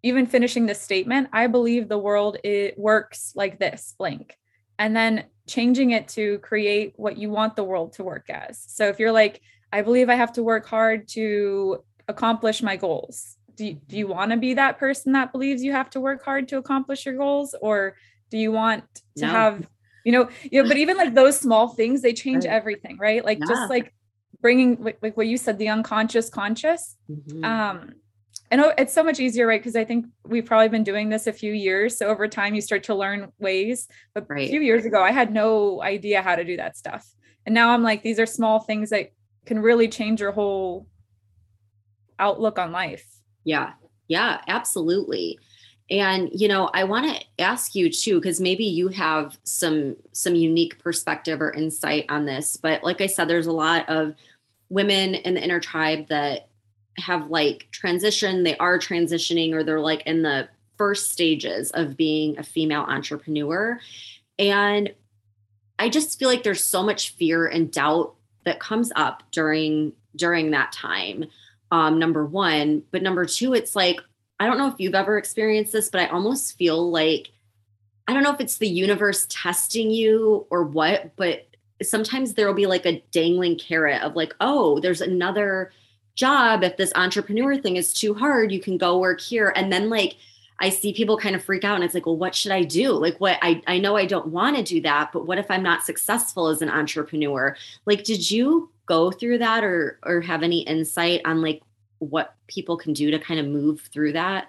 [0.03, 4.37] even finishing this statement i believe the world it works like this blank.
[4.79, 8.65] And then changing it to create what you want the world to work as.
[8.67, 9.41] So if you're like
[9.73, 14.07] i believe i have to work hard to accomplish my goals do you, do you
[14.07, 17.17] want to be that person that believes you have to work hard to accomplish your
[17.17, 17.55] goals?
[17.61, 17.95] Or
[18.31, 18.85] do you want
[19.19, 19.31] to no.
[19.31, 19.69] have
[20.05, 22.53] you know you know but even like those small things they change right.
[22.53, 23.47] everything right like yeah.
[23.47, 23.93] just like
[24.41, 27.45] bringing like what you said the unconscious conscious mm-hmm.
[27.45, 27.93] um
[28.51, 31.33] and it's so much easier right because i think we've probably been doing this a
[31.33, 34.49] few years so over time you start to learn ways but right.
[34.49, 37.07] a few years ago i had no idea how to do that stuff
[37.47, 39.11] and now i'm like these are small things that
[39.47, 40.87] can really change your whole
[42.19, 43.07] outlook on life
[43.45, 43.73] yeah
[44.09, 45.39] yeah absolutely
[45.91, 50.35] and you know i want to ask you too because maybe you have some some
[50.35, 54.15] unique perspective or insight on this but like i said there's a lot of
[54.69, 56.49] women in the inner tribe that
[56.97, 60.49] have like transitioned, they are transitioning, or they're like in the
[60.79, 63.79] first stages of being a female entrepreneur.
[64.39, 64.95] And
[65.79, 70.53] I just feel like there's so much fear and doubt that comes up during during
[70.53, 71.25] that time.
[71.73, 74.01] Um, number one, but number two, it's like
[74.41, 77.31] I don't know if you've ever experienced this, but I almost feel like
[78.09, 81.47] I don't know if it's the universe testing you or what, but
[81.83, 85.71] sometimes there will be like a dangling carrot of like, oh, there's another
[86.17, 86.65] job.
[86.65, 89.53] If this entrepreneur thing is too hard, you can go work here.
[89.55, 90.17] And then like
[90.59, 92.93] I see people kind of freak out and it's like, well, what should I do?
[92.93, 95.63] Like what I, I know I don't want to do that, but what if I'm
[95.63, 97.57] not successful as an entrepreneur?
[97.87, 101.63] Like, did you go through that or or have any insight on like
[102.01, 104.49] what people can do to kind of move through that?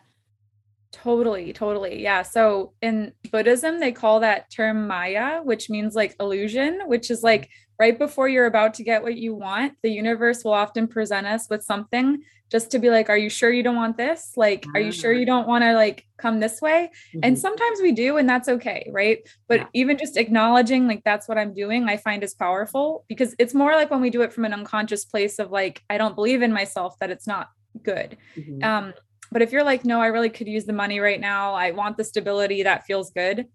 [0.92, 2.02] Totally, totally.
[2.02, 2.22] Yeah.
[2.22, 7.50] So in Buddhism, they call that term Maya, which means like illusion, which is like
[7.82, 11.48] right before you're about to get what you want, the universe will often present us
[11.50, 14.34] with something just to be like, are you sure you don't want this?
[14.38, 16.92] Like, are you sure you don't want to like come this way?
[16.92, 17.20] Mm-hmm.
[17.24, 18.88] And sometimes we do, and that's okay.
[18.92, 19.28] Right.
[19.48, 19.68] But yeah.
[19.74, 23.72] even just acknowledging like that's what I'm doing, I find is powerful because it's more
[23.72, 26.54] like when we do it from an unconscious place of like, I don't believe in
[26.54, 27.50] myself that it's not
[27.82, 28.16] good.
[28.38, 28.64] Mm-hmm.
[28.64, 28.94] Um,
[29.32, 31.98] but if you're like, no, I really could use the money right now, I want
[31.98, 33.48] the stability, that feels good.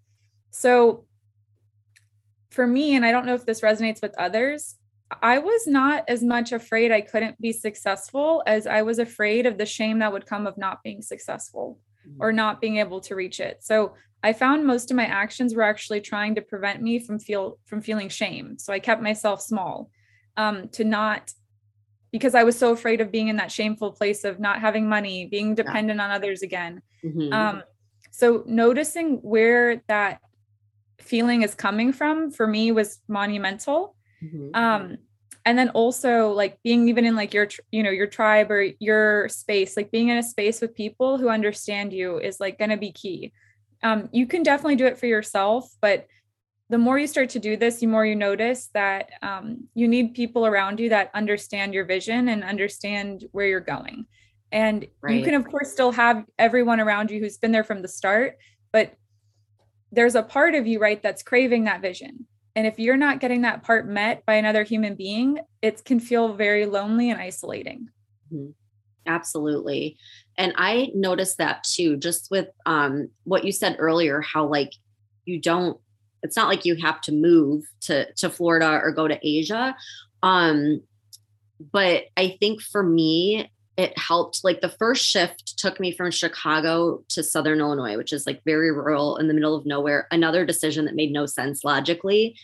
[0.51, 1.05] So
[2.57, 4.77] for me, and I don't know if this resonates with others,
[5.21, 9.59] I was not as much afraid I couldn't be successful as I was afraid of
[9.59, 12.17] the shame that would come of not being successful mm-hmm.
[12.19, 13.63] or not being able to reach it.
[13.63, 13.93] So
[14.23, 17.79] I found most of my actions were actually trying to prevent me from feel from
[17.79, 18.57] feeling shame.
[18.57, 19.91] So I kept myself small
[20.35, 21.31] um, to not
[22.11, 25.27] because I was so afraid of being in that shameful place of not having money,
[25.27, 26.05] being dependent yeah.
[26.05, 26.81] on others again.
[27.05, 27.31] Mm-hmm.
[27.31, 27.63] Um,
[28.09, 30.21] so noticing where that
[30.99, 33.95] feeling is coming from for me was monumental.
[34.23, 34.49] Mm-hmm.
[34.53, 34.97] Um,
[35.45, 39.29] and then also like being even in like your you know your tribe or your
[39.29, 42.75] space like being in a space with people who understand you is like going to
[42.75, 43.31] be key
[43.83, 46.07] um, you can definitely do it for yourself but
[46.69, 50.13] the more you start to do this, the more you notice that um, you need
[50.13, 54.05] people around you that understand your vision and understand where you're going.
[54.51, 55.15] And right.
[55.15, 58.37] you can, of course, still have everyone around you who's been there from the start,
[58.71, 58.93] but
[59.91, 62.27] there's a part of you, right, that's craving that vision.
[62.55, 66.33] And if you're not getting that part met by another human being, it can feel
[66.33, 67.89] very lonely and isolating.
[68.33, 68.51] Mm-hmm.
[69.05, 69.97] Absolutely.
[70.37, 74.71] And I noticed that too, just with um, what you said earlier, how like
[75.25, 75.79] you don't
[76.23, 79.75] it's not like you have to move to to Florida or go to Asia.
[80.23, 80.81] Um,
[81.71, 84.43] but I think for me, it helped.
[84.43, 88.71] Like the first shift took me from Chicago to Southern Illinois, which is like very
[88.71, 90.07] rural in the middle of nowhere.
[90.11, 92.35] Another decision that made no sense logically.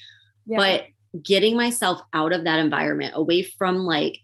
[0.45, 0.57] Yeah.
[0.57, 4.19] But getting myself out of that environment, away from like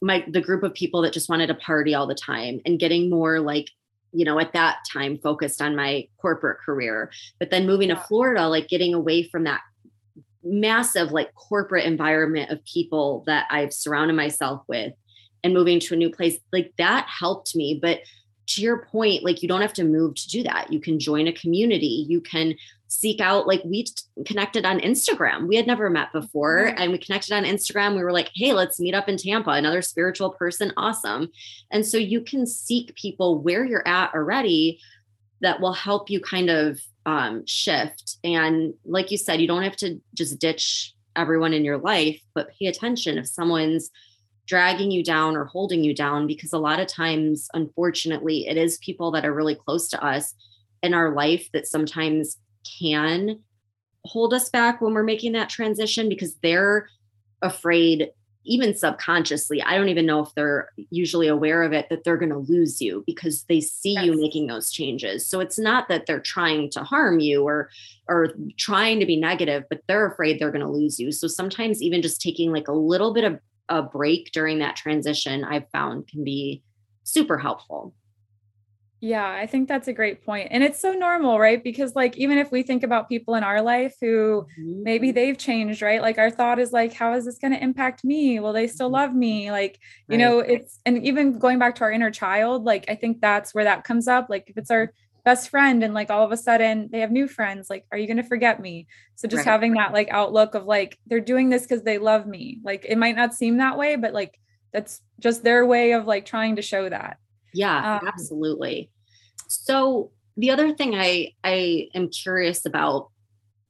[0.00, 3.10] my the group of people that just wanted to party all the time and getting
[3.10, 3.68] more like
[4.12, 7.12] you know, at that time focused on my corporate career.
[7.38, 7.94] But then moving yeah.
[7.94, 9.60] to Florida, like getting away from that
[10.42, 14.94] massive like corporate environment of people that I've surrounded myself with
[15.42, 17.78] and moving to a new place, like that helped me.
[17.80, 18.00] But
[18.48, 20.72] to your point, like you don't have to move to do that.
[20.72, 22.04] You can join a community.
[22.08, 22.56] You can
[22.88, 23.86] seek out like we
[24.26, 25.46] connected on Instagram.
[25.46, 26.82] We had never met before mm-hmm.
[26.82, 27.94] and we connected on Instagram.
[27.94, 29.50] We were like, "Hey, let's meet up in Tampa.
[29.50, 31.30] Another spiritual person, awesome."
[31.70, 34.80] And so you can seek people where you're at already
[35.40, 38.16] that will help you kind of um, shift.
[38.24, 42.50] And like you said, you don't have to just ditch everyone in your life, but
[42.58, 43.90] pay attention if someone's
[44.46, 48.78] dragging you down or holding you down because a lot of times unfortunately it is
[48.78, 50.34] people that are really close to us
[50.82, 52.38] in our life that sometimes
[52.80, 53.40] can
[54.04, 56.88] hold us back when we're making that transition because they're
[57.42, 58.10] afraid
[58.44, 62.30] even subconsciously i don't even know if they're usually aware of it that they're going
[62.32, 64.04] to lose you because they see yes.
[64.04, 67.68] you making those changes so it's not that they're trying to harm you or
[68.08, 71.82] or trying to be negative but they're afraid they're going to lose you so sometimes
[71.82, 73.38] even just taking like a little bit of
[73.70, 76.62] a break during that transition i've found can be
[77.04, 77.94] super helpful
[79.02, 80.48] yeah, I think that's a great point.
[80.50, 81.64] And it's so normal, right?
[81.64, 84.82] Because like even if we think about people in our life who mm-hmm.
[84.82, 86.02] maybe they've changed, right?
[86.02, 88.40] Like our thought is like how is this going to impact me?
[88.40, 88.96] Will they still mm-hmm.
[88.96, 89.50] love me?
[89.50, 90.18] Like, you right.
[90.18, 93.64] know, it's and even going back to our inner child, like I think that's where
[93.64, 94.26] that comes up.
[94.28, 94.92] Like if it's our
[95.24, 98.06] best friend and like all of a sudden they have new friends, like are you
[98.06, 98.86] going to forget me?
[99.16, 99.52] So just right.
[99.52, 102.60] having that like outlook of like they're doing this cuz they love me.
[102.64, 104.38] Like it might not seem that way, but like
[104.72, 107.18] that's just their way of like trying to show that.
[107.52, 108.90] Yeah, um, absolutely.
[109.48, 113.10] So the other thing I I am curious about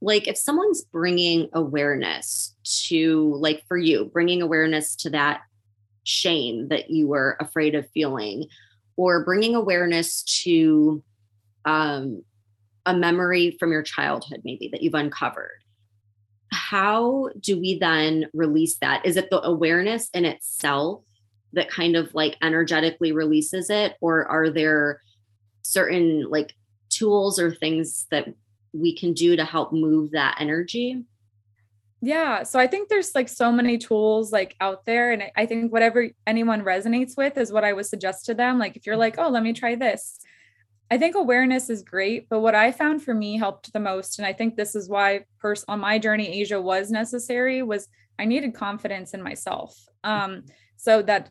[0.01, 2.55] like if someone's bringing awareness
[2.87, 5.43] to like for you bringing awareness to that
[6.05, 8.47] shame that you were afraid of feeling
[8.97, 11.03] or bringing awareness to
[11.65, 12.23] um,
[12.87, 15.63] a memory from your childhood maybe that you've uncovered
[16.53, 21.03] how do we then release that is it the awareness in itself
[21.53, 25.01] that kind of like energetically releases it or are there
[25.63, 26.55] certain like
[26.89, 28.29] tools or things that
[28.73, 31.05] we can do to help move that energy?
[32.03, 32.45] Yeah.
[32.45, 35.13] So I think there's like so many tools like out there.
[35.13, 38.59] And I think whatever anyone resonates with is what I would suggest to them.
[38.59, 40.19] Like if you're like, oh, let me try this.
[40.91, 44.27] I think awareness is great, but what I found for me helped the most, and
[44.27, 47.89] I think this is why pers- on my journey Asia was necessary, was
[48.19, 49.79] I needed confidence in myself.
[50.03, 50.45] Um,
[50.77, 51.31] so that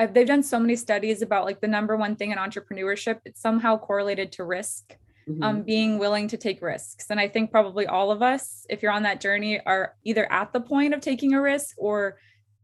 [0.00, 3.40] I've, they've done so many studies about like the number one thing in entrepreneurship it's
[3.40, 4.96] somehow correlated to risk
[5.28, 5.42] mm-hmm.
[5.42, 8.92] um, being willing to take risks and i think probably all of us if you're
[8.92, 12.18] on that journey are either at the point of taking a risk or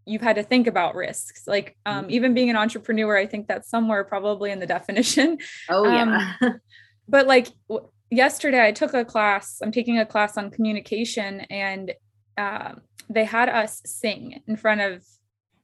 [0.06, 2.10] you've had to think about risks like um, mm-hmm.
[2.12, 5.38] even being an entrepreneur i think that's somewhere probably in the definition
[5.68, 6.60] oh yeah um,
[7.08, 11.92] but like w- yesterday i took a class i'm taking a class on communication and
[12.38, 12.72] uh,
[13.08, 15.02] they had us sing in front of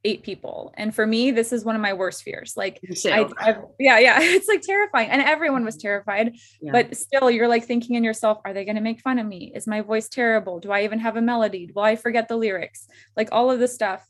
[0.04, 0.72] eight people.
[0.76, 2.54] And for me, this is one of my worst fears.
[2.56, 2.80] Like,
[3.38, 5.10] I, yeah, yeah, it's like terrifying.
[5.10, 6.72] And everyone was terrified, yeah.
[6.72, 9.52] but still, you're like thinking in yourself, are they going to make fun of me?
[9.54, 10.58] Is my voice terrible?
[10.60, 11.70] Do I even have a melody?
[11.74, 12.88] Will I forget the lyrics?
[13.16, 14.04] Like all of this stuff.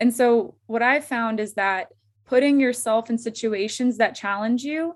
[0.00, 1.88] And so, what I've found is that
[2.26, 4.94] putting yourself in situations that challenge you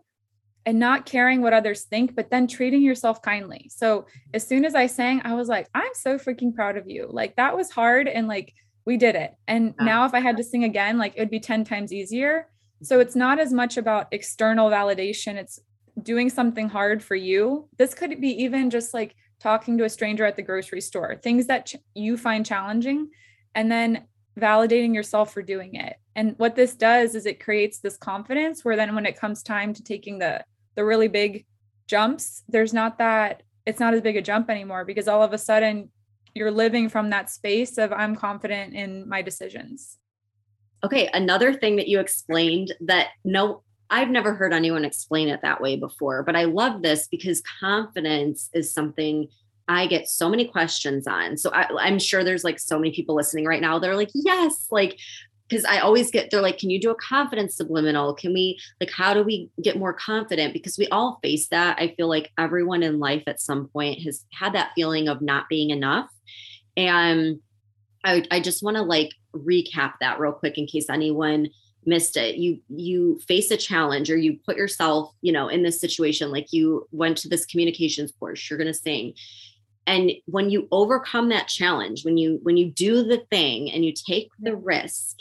[0.65, 3.71] and not caring what others think, but then treating yourself kindly.
[3.75, 7.09] So, as soon as I sang, I was like, I'm so freaking proud of you.
[7.11, 8.09] Like, that was hard.
[8.09, 8.55] And like,
[8.85, 9.35] we did it.
[9.47, 12.49] And now if I had to sing again, like it would be 10 times easier.
[12.83, 15.61] So it's not as much about external validation, it's
[16.03, 17.69] doing something hard for you.
[17.79, 21.47] This could be even just like talking to a stranger at the grocery store, things
[21.47, 23.11] that ch- you find challenging,
[23.55, 24.05] and then
[24.39, 25.97] validating yourself for doing it.
[26.15, 29.75] And what this does is it creates this confidence where then when it comes time
[29.75, 31.45] to taking the the really big
[31.87, 35.39] jumps, there's not that it's not as big a jump anymore because all of a
[35.39, 35.91] sudden
[36.35, 39.99] you're living from that space of I'm confident in my decisions.
[40.85, 45.61] Okay, another thing that you explained that no I've never heard anyone explain it that
[45.61, 49.29] way before, but I love this because confidence is something
[49.69, 51.37] I get so many questions on.
[51.37, 53.79] So I, am sure there's like so many people listening right now.
[53.79, 54.99] They're like, yes, like
[55.49, 58.15] because I always get they're like, can you do a confidence subliminal?
[58.15, 60.53] Can we like how do we get more confident?
[60.53, 61.79] Because we all face that.
[61.79, 65.49] I feel like everyone in life at some point has had that feeling of not
[65.49, 66.09] being enough.
[66.77, 67.41] And
[68.05, 71.49] I, I just want to like recap that real quick in case anyone
[71.85, 75.81] missed it you you face a challenge or you put yourself you know in this
[75.81, 79.13] situation like you went to this communications course you're going to sing
[79.87, 83.93] and when you overcome that challenge when you when you do the thing and you
[83.93, 85.17] take the risk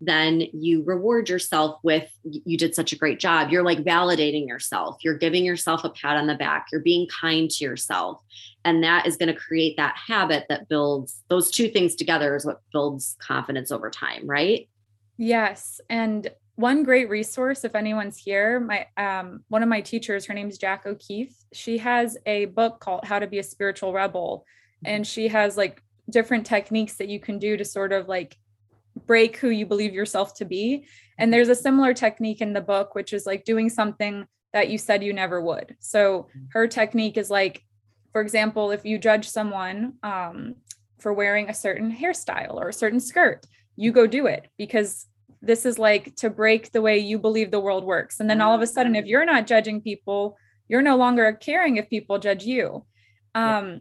[0.00, 3.50] then you reward yourself with you did such a great job.
[3.50, 4.98] You're like validating yourself.
[5.02, 6.66] You're giving yourself a pat on the back.
[6.70, 8.20] You're being kind to yourself.
[8.64, 12.44] And that is going to create that habit that builds those two things together is
[12.44, 14.68] what builds confidence over time right?
[15.16, 15.80] Yes.
[15.88, 20.58] And one great resource if anyone's here my um, one of my teachers her name's
[20.58, 24.44] jack o'keefe she has a book called how to be a spiritual rebel
[24.84, 25.10] and mm-hmm.
[25.10, 28.36] she has like different techniques that you can do to sort of like
[29.06, 30.86] break who you believe yourself to be.
[31.18, 34.78] And there's a similar technique in the book, which is like doing something that you
[34.78, 35.76] said you never would.
[35.80, 37.62] So her technique is like,
[38.12, 40.56] for example, if you judge someone um,
[40.98, 43.44] for wearing a certain hairstyle or a certain skirt,
[43.76, 45.06] you go do it because
[45.46, 48.20] this is like to break the way you believe the world works.
[48.20, 50.36] And then all of a sudden, if you're not judging people,
[50.68, 52.84] you're no longer caring if people judge you.
[53.34, 53.80] Um.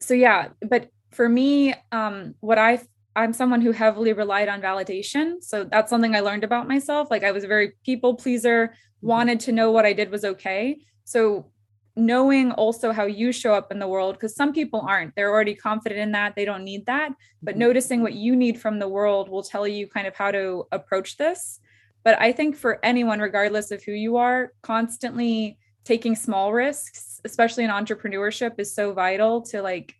[0.00, 2.80] So yeah, but for me, um, what I
[3.16, 5.42] I'm someone who heavily relied on validation.
[5.42, 7.10] So that's something I learned about myself.
[7.10, 9.08] Like I was a very people pleaser, mm-hmm.
[9.08, 10.78] wanted to know what I did was okay.
[11.04, 11.50] So
[11.96, 15.14] knowing also how you show up in the world because some people aren't.
[15.14, 16.34] They're already confident in that.
[16.36, 17.12] They don't need that.
[17.42, 17.60] But mm-hmm.
[17.60, 21.16] noticing what you need from the world will tell you kind of how to approach
[21.16, 21.60] this.
[22.02, 27.64] But i think for anyone regardless of who you are constantly taking small risks especially
[27.64, 29.94] in entrepreneurship is so vital to like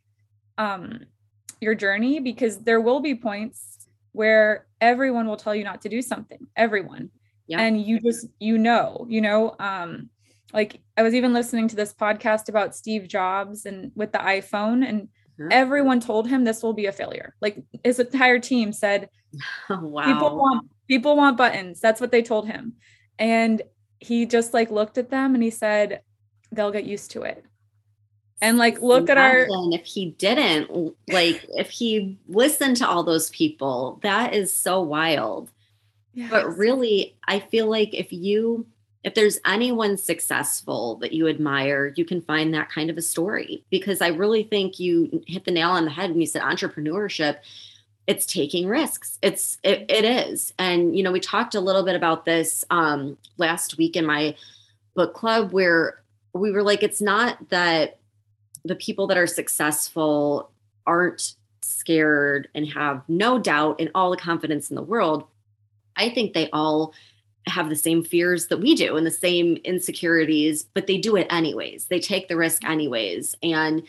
[0.57, 1.01] um
[1.61, 6.03] your journey because there will be points where everyone will tell you not to do
[6.03, 6.47] something.
[6.57, 7.11] Everyone.
[7.47, 7.61] Yeah.
[7.61, 10.09] and you just you know you know um
[10.53, 14.87] like I was even listening to this podcast about Steve Jobs and with the iPhone
[14.87, 15.49] and mm-hmm.
[15.51, 17.35] everyone told him this will be a failure.
[17.41, 19.09] Like his entire team said
[19.71, 20.05] wow.
[20.05, 21.81] people want people want buttons.
[21.81, 22.75] That's what they told him.
[23.19, 23.63] And
[23.99, 26.03] he just like looked at them and he said
[26.53, 27.45] they'll get used to it.
[28.43, 33.05] And like look Imagine at our if he didn't like if he listened to all
[33.05, 35.51] those people, that is so wild.
[36.13, 36.31] Yes.
[36.31, 38.67] But really, I feel like if you
[39.03, 43.65] if there's anyone successful that you admire, you can find that kind of a story
[43.71, 47.39] because I really think you hit the nail on the head when you said entrepreneurship.
[48.07, 49.19] It's taking risks.
[49.23, 53.17] It's it, it is, and you know we talked a little bit about this um,
[53.37, 54.35] last week in my
[54.95, 57.99] book club where we were like, it's not that
[58.65, 60.51] the people that are successful
[60.87, 65.25] aren't scared and have no doubt and all the confidence in the world.
[65.97, 66.95] I think they all
[67.47, 71.27] have the same fears that we do and the same insecurities, but they do it
[71.31, 71.87] anyways.
[71.87, 73.35] They take the risk anyways.
[73.43, 73.83] And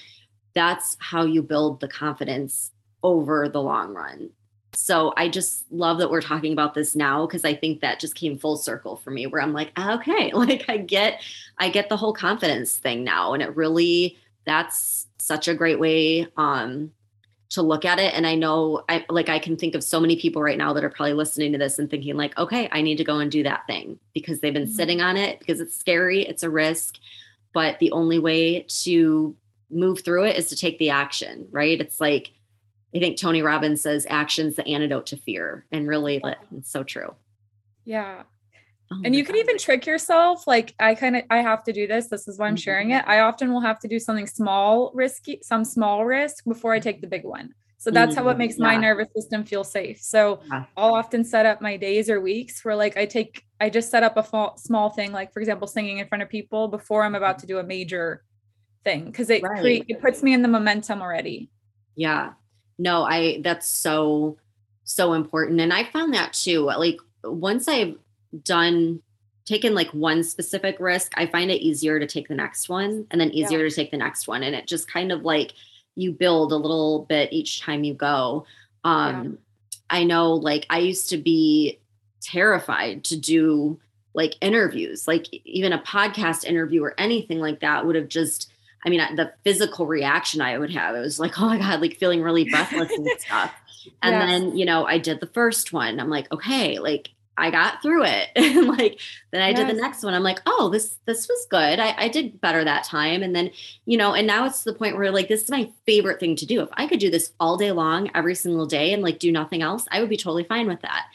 [0.53, 2.71] that's how you build the confidence
[3.03, 4.29] over the long run.
[4.73, 8.15] So I just love that we're talking about this now because I think that just
[8.15, 11.21] came full circle for me where I'm like, okay, like I get
[11.57, 16.27] I get the whole confidence thing now and it really that's such a great way
[16.37, 16.91] um
[17.51, 18.13] to look at it.
[18.13, 20.83] And i know i like i can think of so many people right now that
[20.83, 23.43] are probably listening to this and thinking like okay i need to go and do
[23.43, 24.71] that thing because they've been mm-hmm.
[24.71, 26.95] sitting on it because it's scary it's a risk.
[27.53, 29.35] But the only way to
[29.69, 31.79] move through it is to take the action right?
[31.79, 32.31] It's like
[32.95, 35.65] i think tony robbins says action's the antidote to fear.
[35.71, 36.21] And really
[36.55, 37.13] it's so true.
[37.85, 38.23] Yeah
[38.91, 39.33] Oh and you God.
[39.33, 40.47] can even trick yourself.
[40.47, 42.07] Like I kind of I have to do this.
[42.07, 42.59] This is why I'm mm-hmm.
[42.59, 43.03] sharing it.
[43.07, 47.01] I often will have to do something small, risky, some small risk before I take
[47.01, 47.53] the big one.
[47.77, 48.25] So that's mm-hmm.
[48.25, 48.65] how it makes yeah.
[48.65, 49.99] my nervous system feel safe.
[49.99, 50.65] So yeah.
[50.77, 54.03] I'll often set up my days or weeks where like I take I just set
[54.03, 57.15] up a fa- small thing, like for example, singing in front of people before I'm
[57.15, 58.23] about to do a major
[58.83, 59.85] thing because it right.
[59.87, 61.49] it puts me in the momentum already.
[61.95, 62.33] Yeah.
[62.77, 64.37] No, I that's so
[64.83, 65.59] so important.
[65.61, 66.61] And I found that too.
[66.65, 67.95] Like once I've
[68.43, 69.01] done
[69.45, 73.19] taken like one specific risk, I find it easier to take the next one and
[73.19, 73.69] then easier yeah.
[73.69, 74.43] to take the next one.
[74.43, 75.53] And it just kind of like
[75.95, 78.45] you build a little bit each time you go.
[78.83, 79.29] Um, yeah.
[79.89, 81.79] I know like I used to be
[82.21, 83.79] terrified to do
[84.13, 88.51] like interviews, like even a podcast interview or anything like that would have just,
[88.85, 91.97] I mean, the physical reaction I would have, it was like, oh my God, like
[91.97, 93.53] feeling really breathless and stuff.
[94.01, 94.29] And yes.
[94.29, 95.99] then, you know, I did the first one.
[95.99, 98.29] I'm like, okay, like I got through it.
[98.35, 98.99] and like
[99.31, 99.59] then I yes.
[99.59, 100.13] did the next one.
[100.13, 101.79] I'm like, oh, this this was good.
[101.79, 103.23] I, I did better that time.
[103.23, 103.51] And then,
[103.85, 106.35] you know, and now it's to the point where like this is my favorite thing
[106.37, 106.61] to do.
[106.61, 109.61] If I could do this all day long, every single day, and like do nothing
[109.61, 111.05] else, I would be totally fine with that.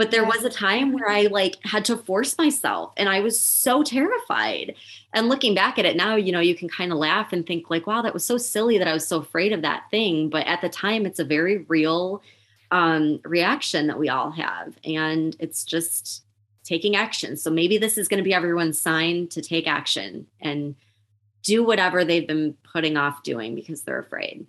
[0.00, 3.38] But there was a time where I like had to force myself and I was
[3.38, 4.74] so terrified.
[5.12, 7.68] And looking back at it now, you know, you can kind of laugh and think
[7.68, 10.30] like, wow, that was so silly that I was so afraid of that thing.
[10.30, 12.22] But at the time, it's a very real
[12.70, 14.78] um, reaction that we all have.
[14.84, 16.24] And it's just
[16.64, 17.36] taking action.
[17.36, 20.74] So maybe this is going to be everyone's sign to take action and
[21.42, 24.46] do whatever they've been putting off doing because they're afraid.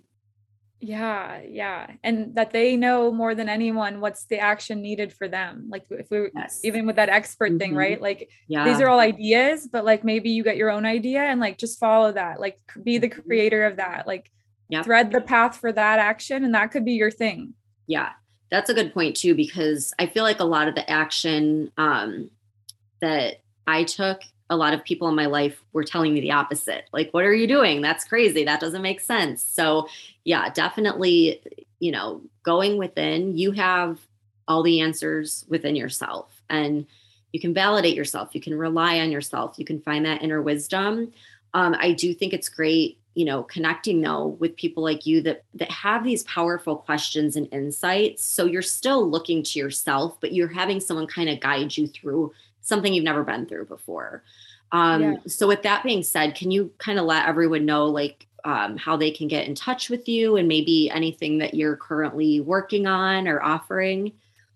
[0.84, 1.92] Yeah, yeah.
[2.02, 5.66] And that they know more than anyone what's the action needed for them.
[5.68, 6.60] Like if we yes.
[6.64, 7.58] even with that expert mm-hmm.
[7.58, 8.02] thing, right?
[8.02, 8.64] Like yeah.
[8.64, 11.78] these are all ideas, but like maybe you get your own idea and like just
[11.78, 12.40] follow that.
[12.40, 13.20] Like be the mm-hmm.
[13.20, 14.08] creator of that.
[14.08, 14.32] Like
[14.70, 14.84] yep.
[14.84, 17.54] thread the path for that action and that could be your thing.
[17.92, 18.12] Yeah,
[18.50, 22.30] that's a good point too, because I feel like a lot of the action um,
[23.02, 26.86] that I took, a lot of people in my life were telling me the opposite.
[26.94, 27.82] Like, what are you doing?
[27.82, 28.44] That's crazy.
[28.44, 29.44] That doesn't make sense.
[29.44, 29.88] So,
[30.24, 31.42] yeah, definitely,
[31.80, 33.98] you know, going within, you have
[34.48, 36.86] all the answers within yourself and
[37.32, 38.30] you can validate yourself.
[38.32, 39.56] You can rely on yourself.
[39.58, 41.12] You can find that inner wisdom.
[41.52, 45.44] Um, I do think it's great you know connecting though with people like you that
[45.54, 50.48] that have these powerful questions and insights so you're still looking to yourself but you're
[50.48, 52.32] having someone kind of guide you through
[52.62, 54.22] something you've never been through before
[54.72, 55.16] Um, yeah.
[55.26, 58.96] So, with that being said, can you kind of let everyone know, like, um, how
[58.96, 63.28] they can get in touch with you and maybe anything that you're currently working on
[63.28, 64.12] or offering?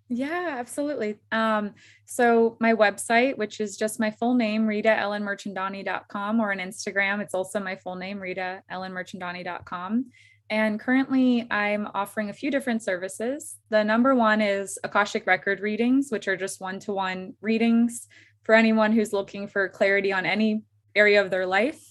[0.08, 1.18] Yeah, absolutely.
[1.32, 7.34] Um, so my website, which is just my full name, ritaellenmerchandani.com, or on Instagram, it's
[7.34, 10.06] also my full name, ritaellenmerchandani.com.
[10.48, 13.56] And currently, I'm offering a few different services.
[13.70, 18.06] The number one is Akashic Record readings, which are just one to one readings
[18.44, 20.62] for anyone who's looking for clarity on any
[20.94, 21.82] area of their life.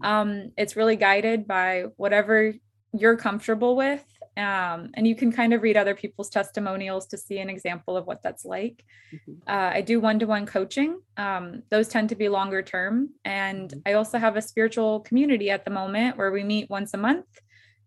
[0.00, 2.54] Um, it's really guided by whatever
[2.92, 4.04] you're comfortable with.
[4.36, 8.06] Um, and you can kind of read other people's testimonials to see an example of
[8.06, 8.84] what that's like.
[9.12, 9.32] Mm-hmm.
[9.46, 13.10] Uh, I do one to one coaching, um, those tend to be longer term.
[13.24, 13.80] And mm-hmm.
[13.86, 17.26] I also have a spiritual community at the moment where we meet once a month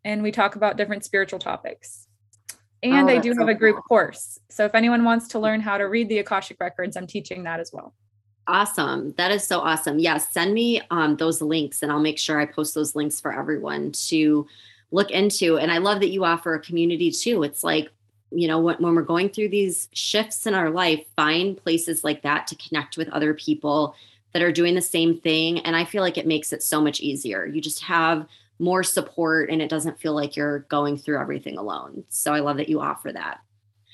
[0.05, 2.07] and we talk about different spiritual topics.
[2.81, 3.83] And oh, I do have a group cool.
[3.83, 4.39] course.
[4.49, 7.59] So if anyone wants to learn how to read the Akashic records, I'm teaching that
[7.59, 7.93] as well.
[8.47, 9.13] Awesome.
[9.17, 9.99] That is so awesome.
[9.99, 13.19] Yes, yeah, send me um, those links and I'll make sure I post those links
[13.19, 14.47] for everyone to
[14.91, 15.57] look into.
[15.57, 17.43] And I love that you offer a community too.
[17.43, 17.91] It's like,
[18.31, 22.21] you know, when, when we're going through these shifts in our life, find places like
[22.23, 23.95] that to connect with other people
[24.33, 25.59] that are doing the same thing.
[25.59, 27.45] And I feel like it makes it so much easier.
[27.45, 28.27] You just have
[28.59, 32.03] more support and it doesn't feel like you're going through everything alone.
[32.09, 33.39] So I love that you offer that.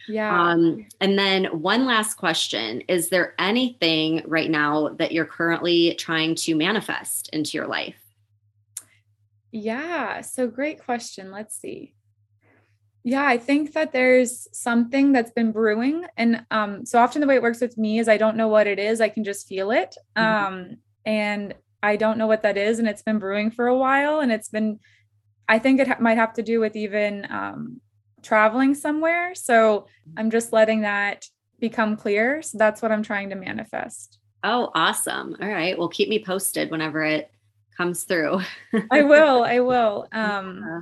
[0.07, 0.49] Yeah.
[0.49, 6.35] Um, and then one last question Is there anything right now that you're currently trying
[6.35, 7.95] to manifest into your life?
[9.53, 10.21] Yeah.
[10.21, 11.31] So great question.
[11.31, 11.93] Let's see.
[13.03, 16.05] Yeah, I think that there's something that's been brewing.
[16.17, 18.65] And um, so often the way it works with me is I don't know what
[18.65, 19.95] it is, I can just feel it.
[20.17, 20.53] Mm-hmm.
[20.53, 22.79] Um, and I don't know what that is.
[22.79, 24.21] And it's been brewing for a while.
[24.21, 24.79] And it's been,
[25.47, 27.81] I think it ha- might have to do with even um,
[28.23, 29.35] traveling somewhere.
[29.35, 29.85] So
[30.17, 31.25] I'm just letting that
[31.59, 32.41] become clear.
[32.41, 34.17] So that's what I'm trying to manifest.
[34.43, 35.35] Oh, awesome.
[35.39, 35.77] All right.
[35.77, 37.29] Well, keep me posted whenever it
[37.75, 38.41] comes through.
[38.91, 39.43] I will.
[39.43, 40.07] I will.
[40.13, 40.81] Um, yeah.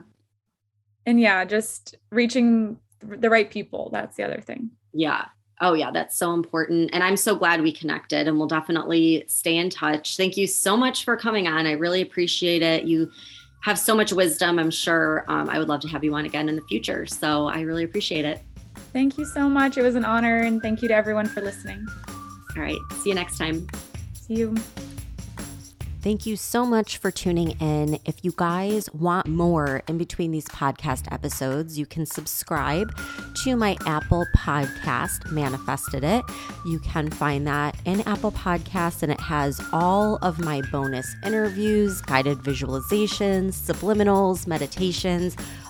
[1.06, 3.90] And yeah, just reaching the right people.
[3.92, 4.70] That's the other thing.
[4.94, 5.26] Yeah.
[5.60, 6.90] Oh, yeah, that's so important.
[6.94, 10.18] And I'm so glad we connected and we'll definitely stay in touch.
[10.18, 11.68] Thank you so much for coming on.
[11.68, 12.84] I really appreciate it.
[12.84, 13.12] You
[13.62, 14.58] have so much wisdom.
[14.58, 17.06] I'm sure um, I would love to have you on again in the future.
[17.06, 18.42] So I really appreciate it.
[18.92, 19.78] Thank you so much.
[19.78, 20.42] It was an honor.
[20.42, 21.86] And thank you to everyone for listening.
[22.56, 22.80] All right.
[23.02, 23.68] See you next time.
[24.14, 24.56] See you.
[26.02, 28.00] Thank you so much for tuning in.
[28.06, 32.92] If you guys want more in between these podcast episodes, you can subscribe
[33.44, 36.26] to my Apple Podcast, Manifested It.
[36.66, 42.02] You can find that in Apple Podcasts, and it has all of my bonus interviews,
[42.02, 45.36] guided visualizations, subliminals, meditations,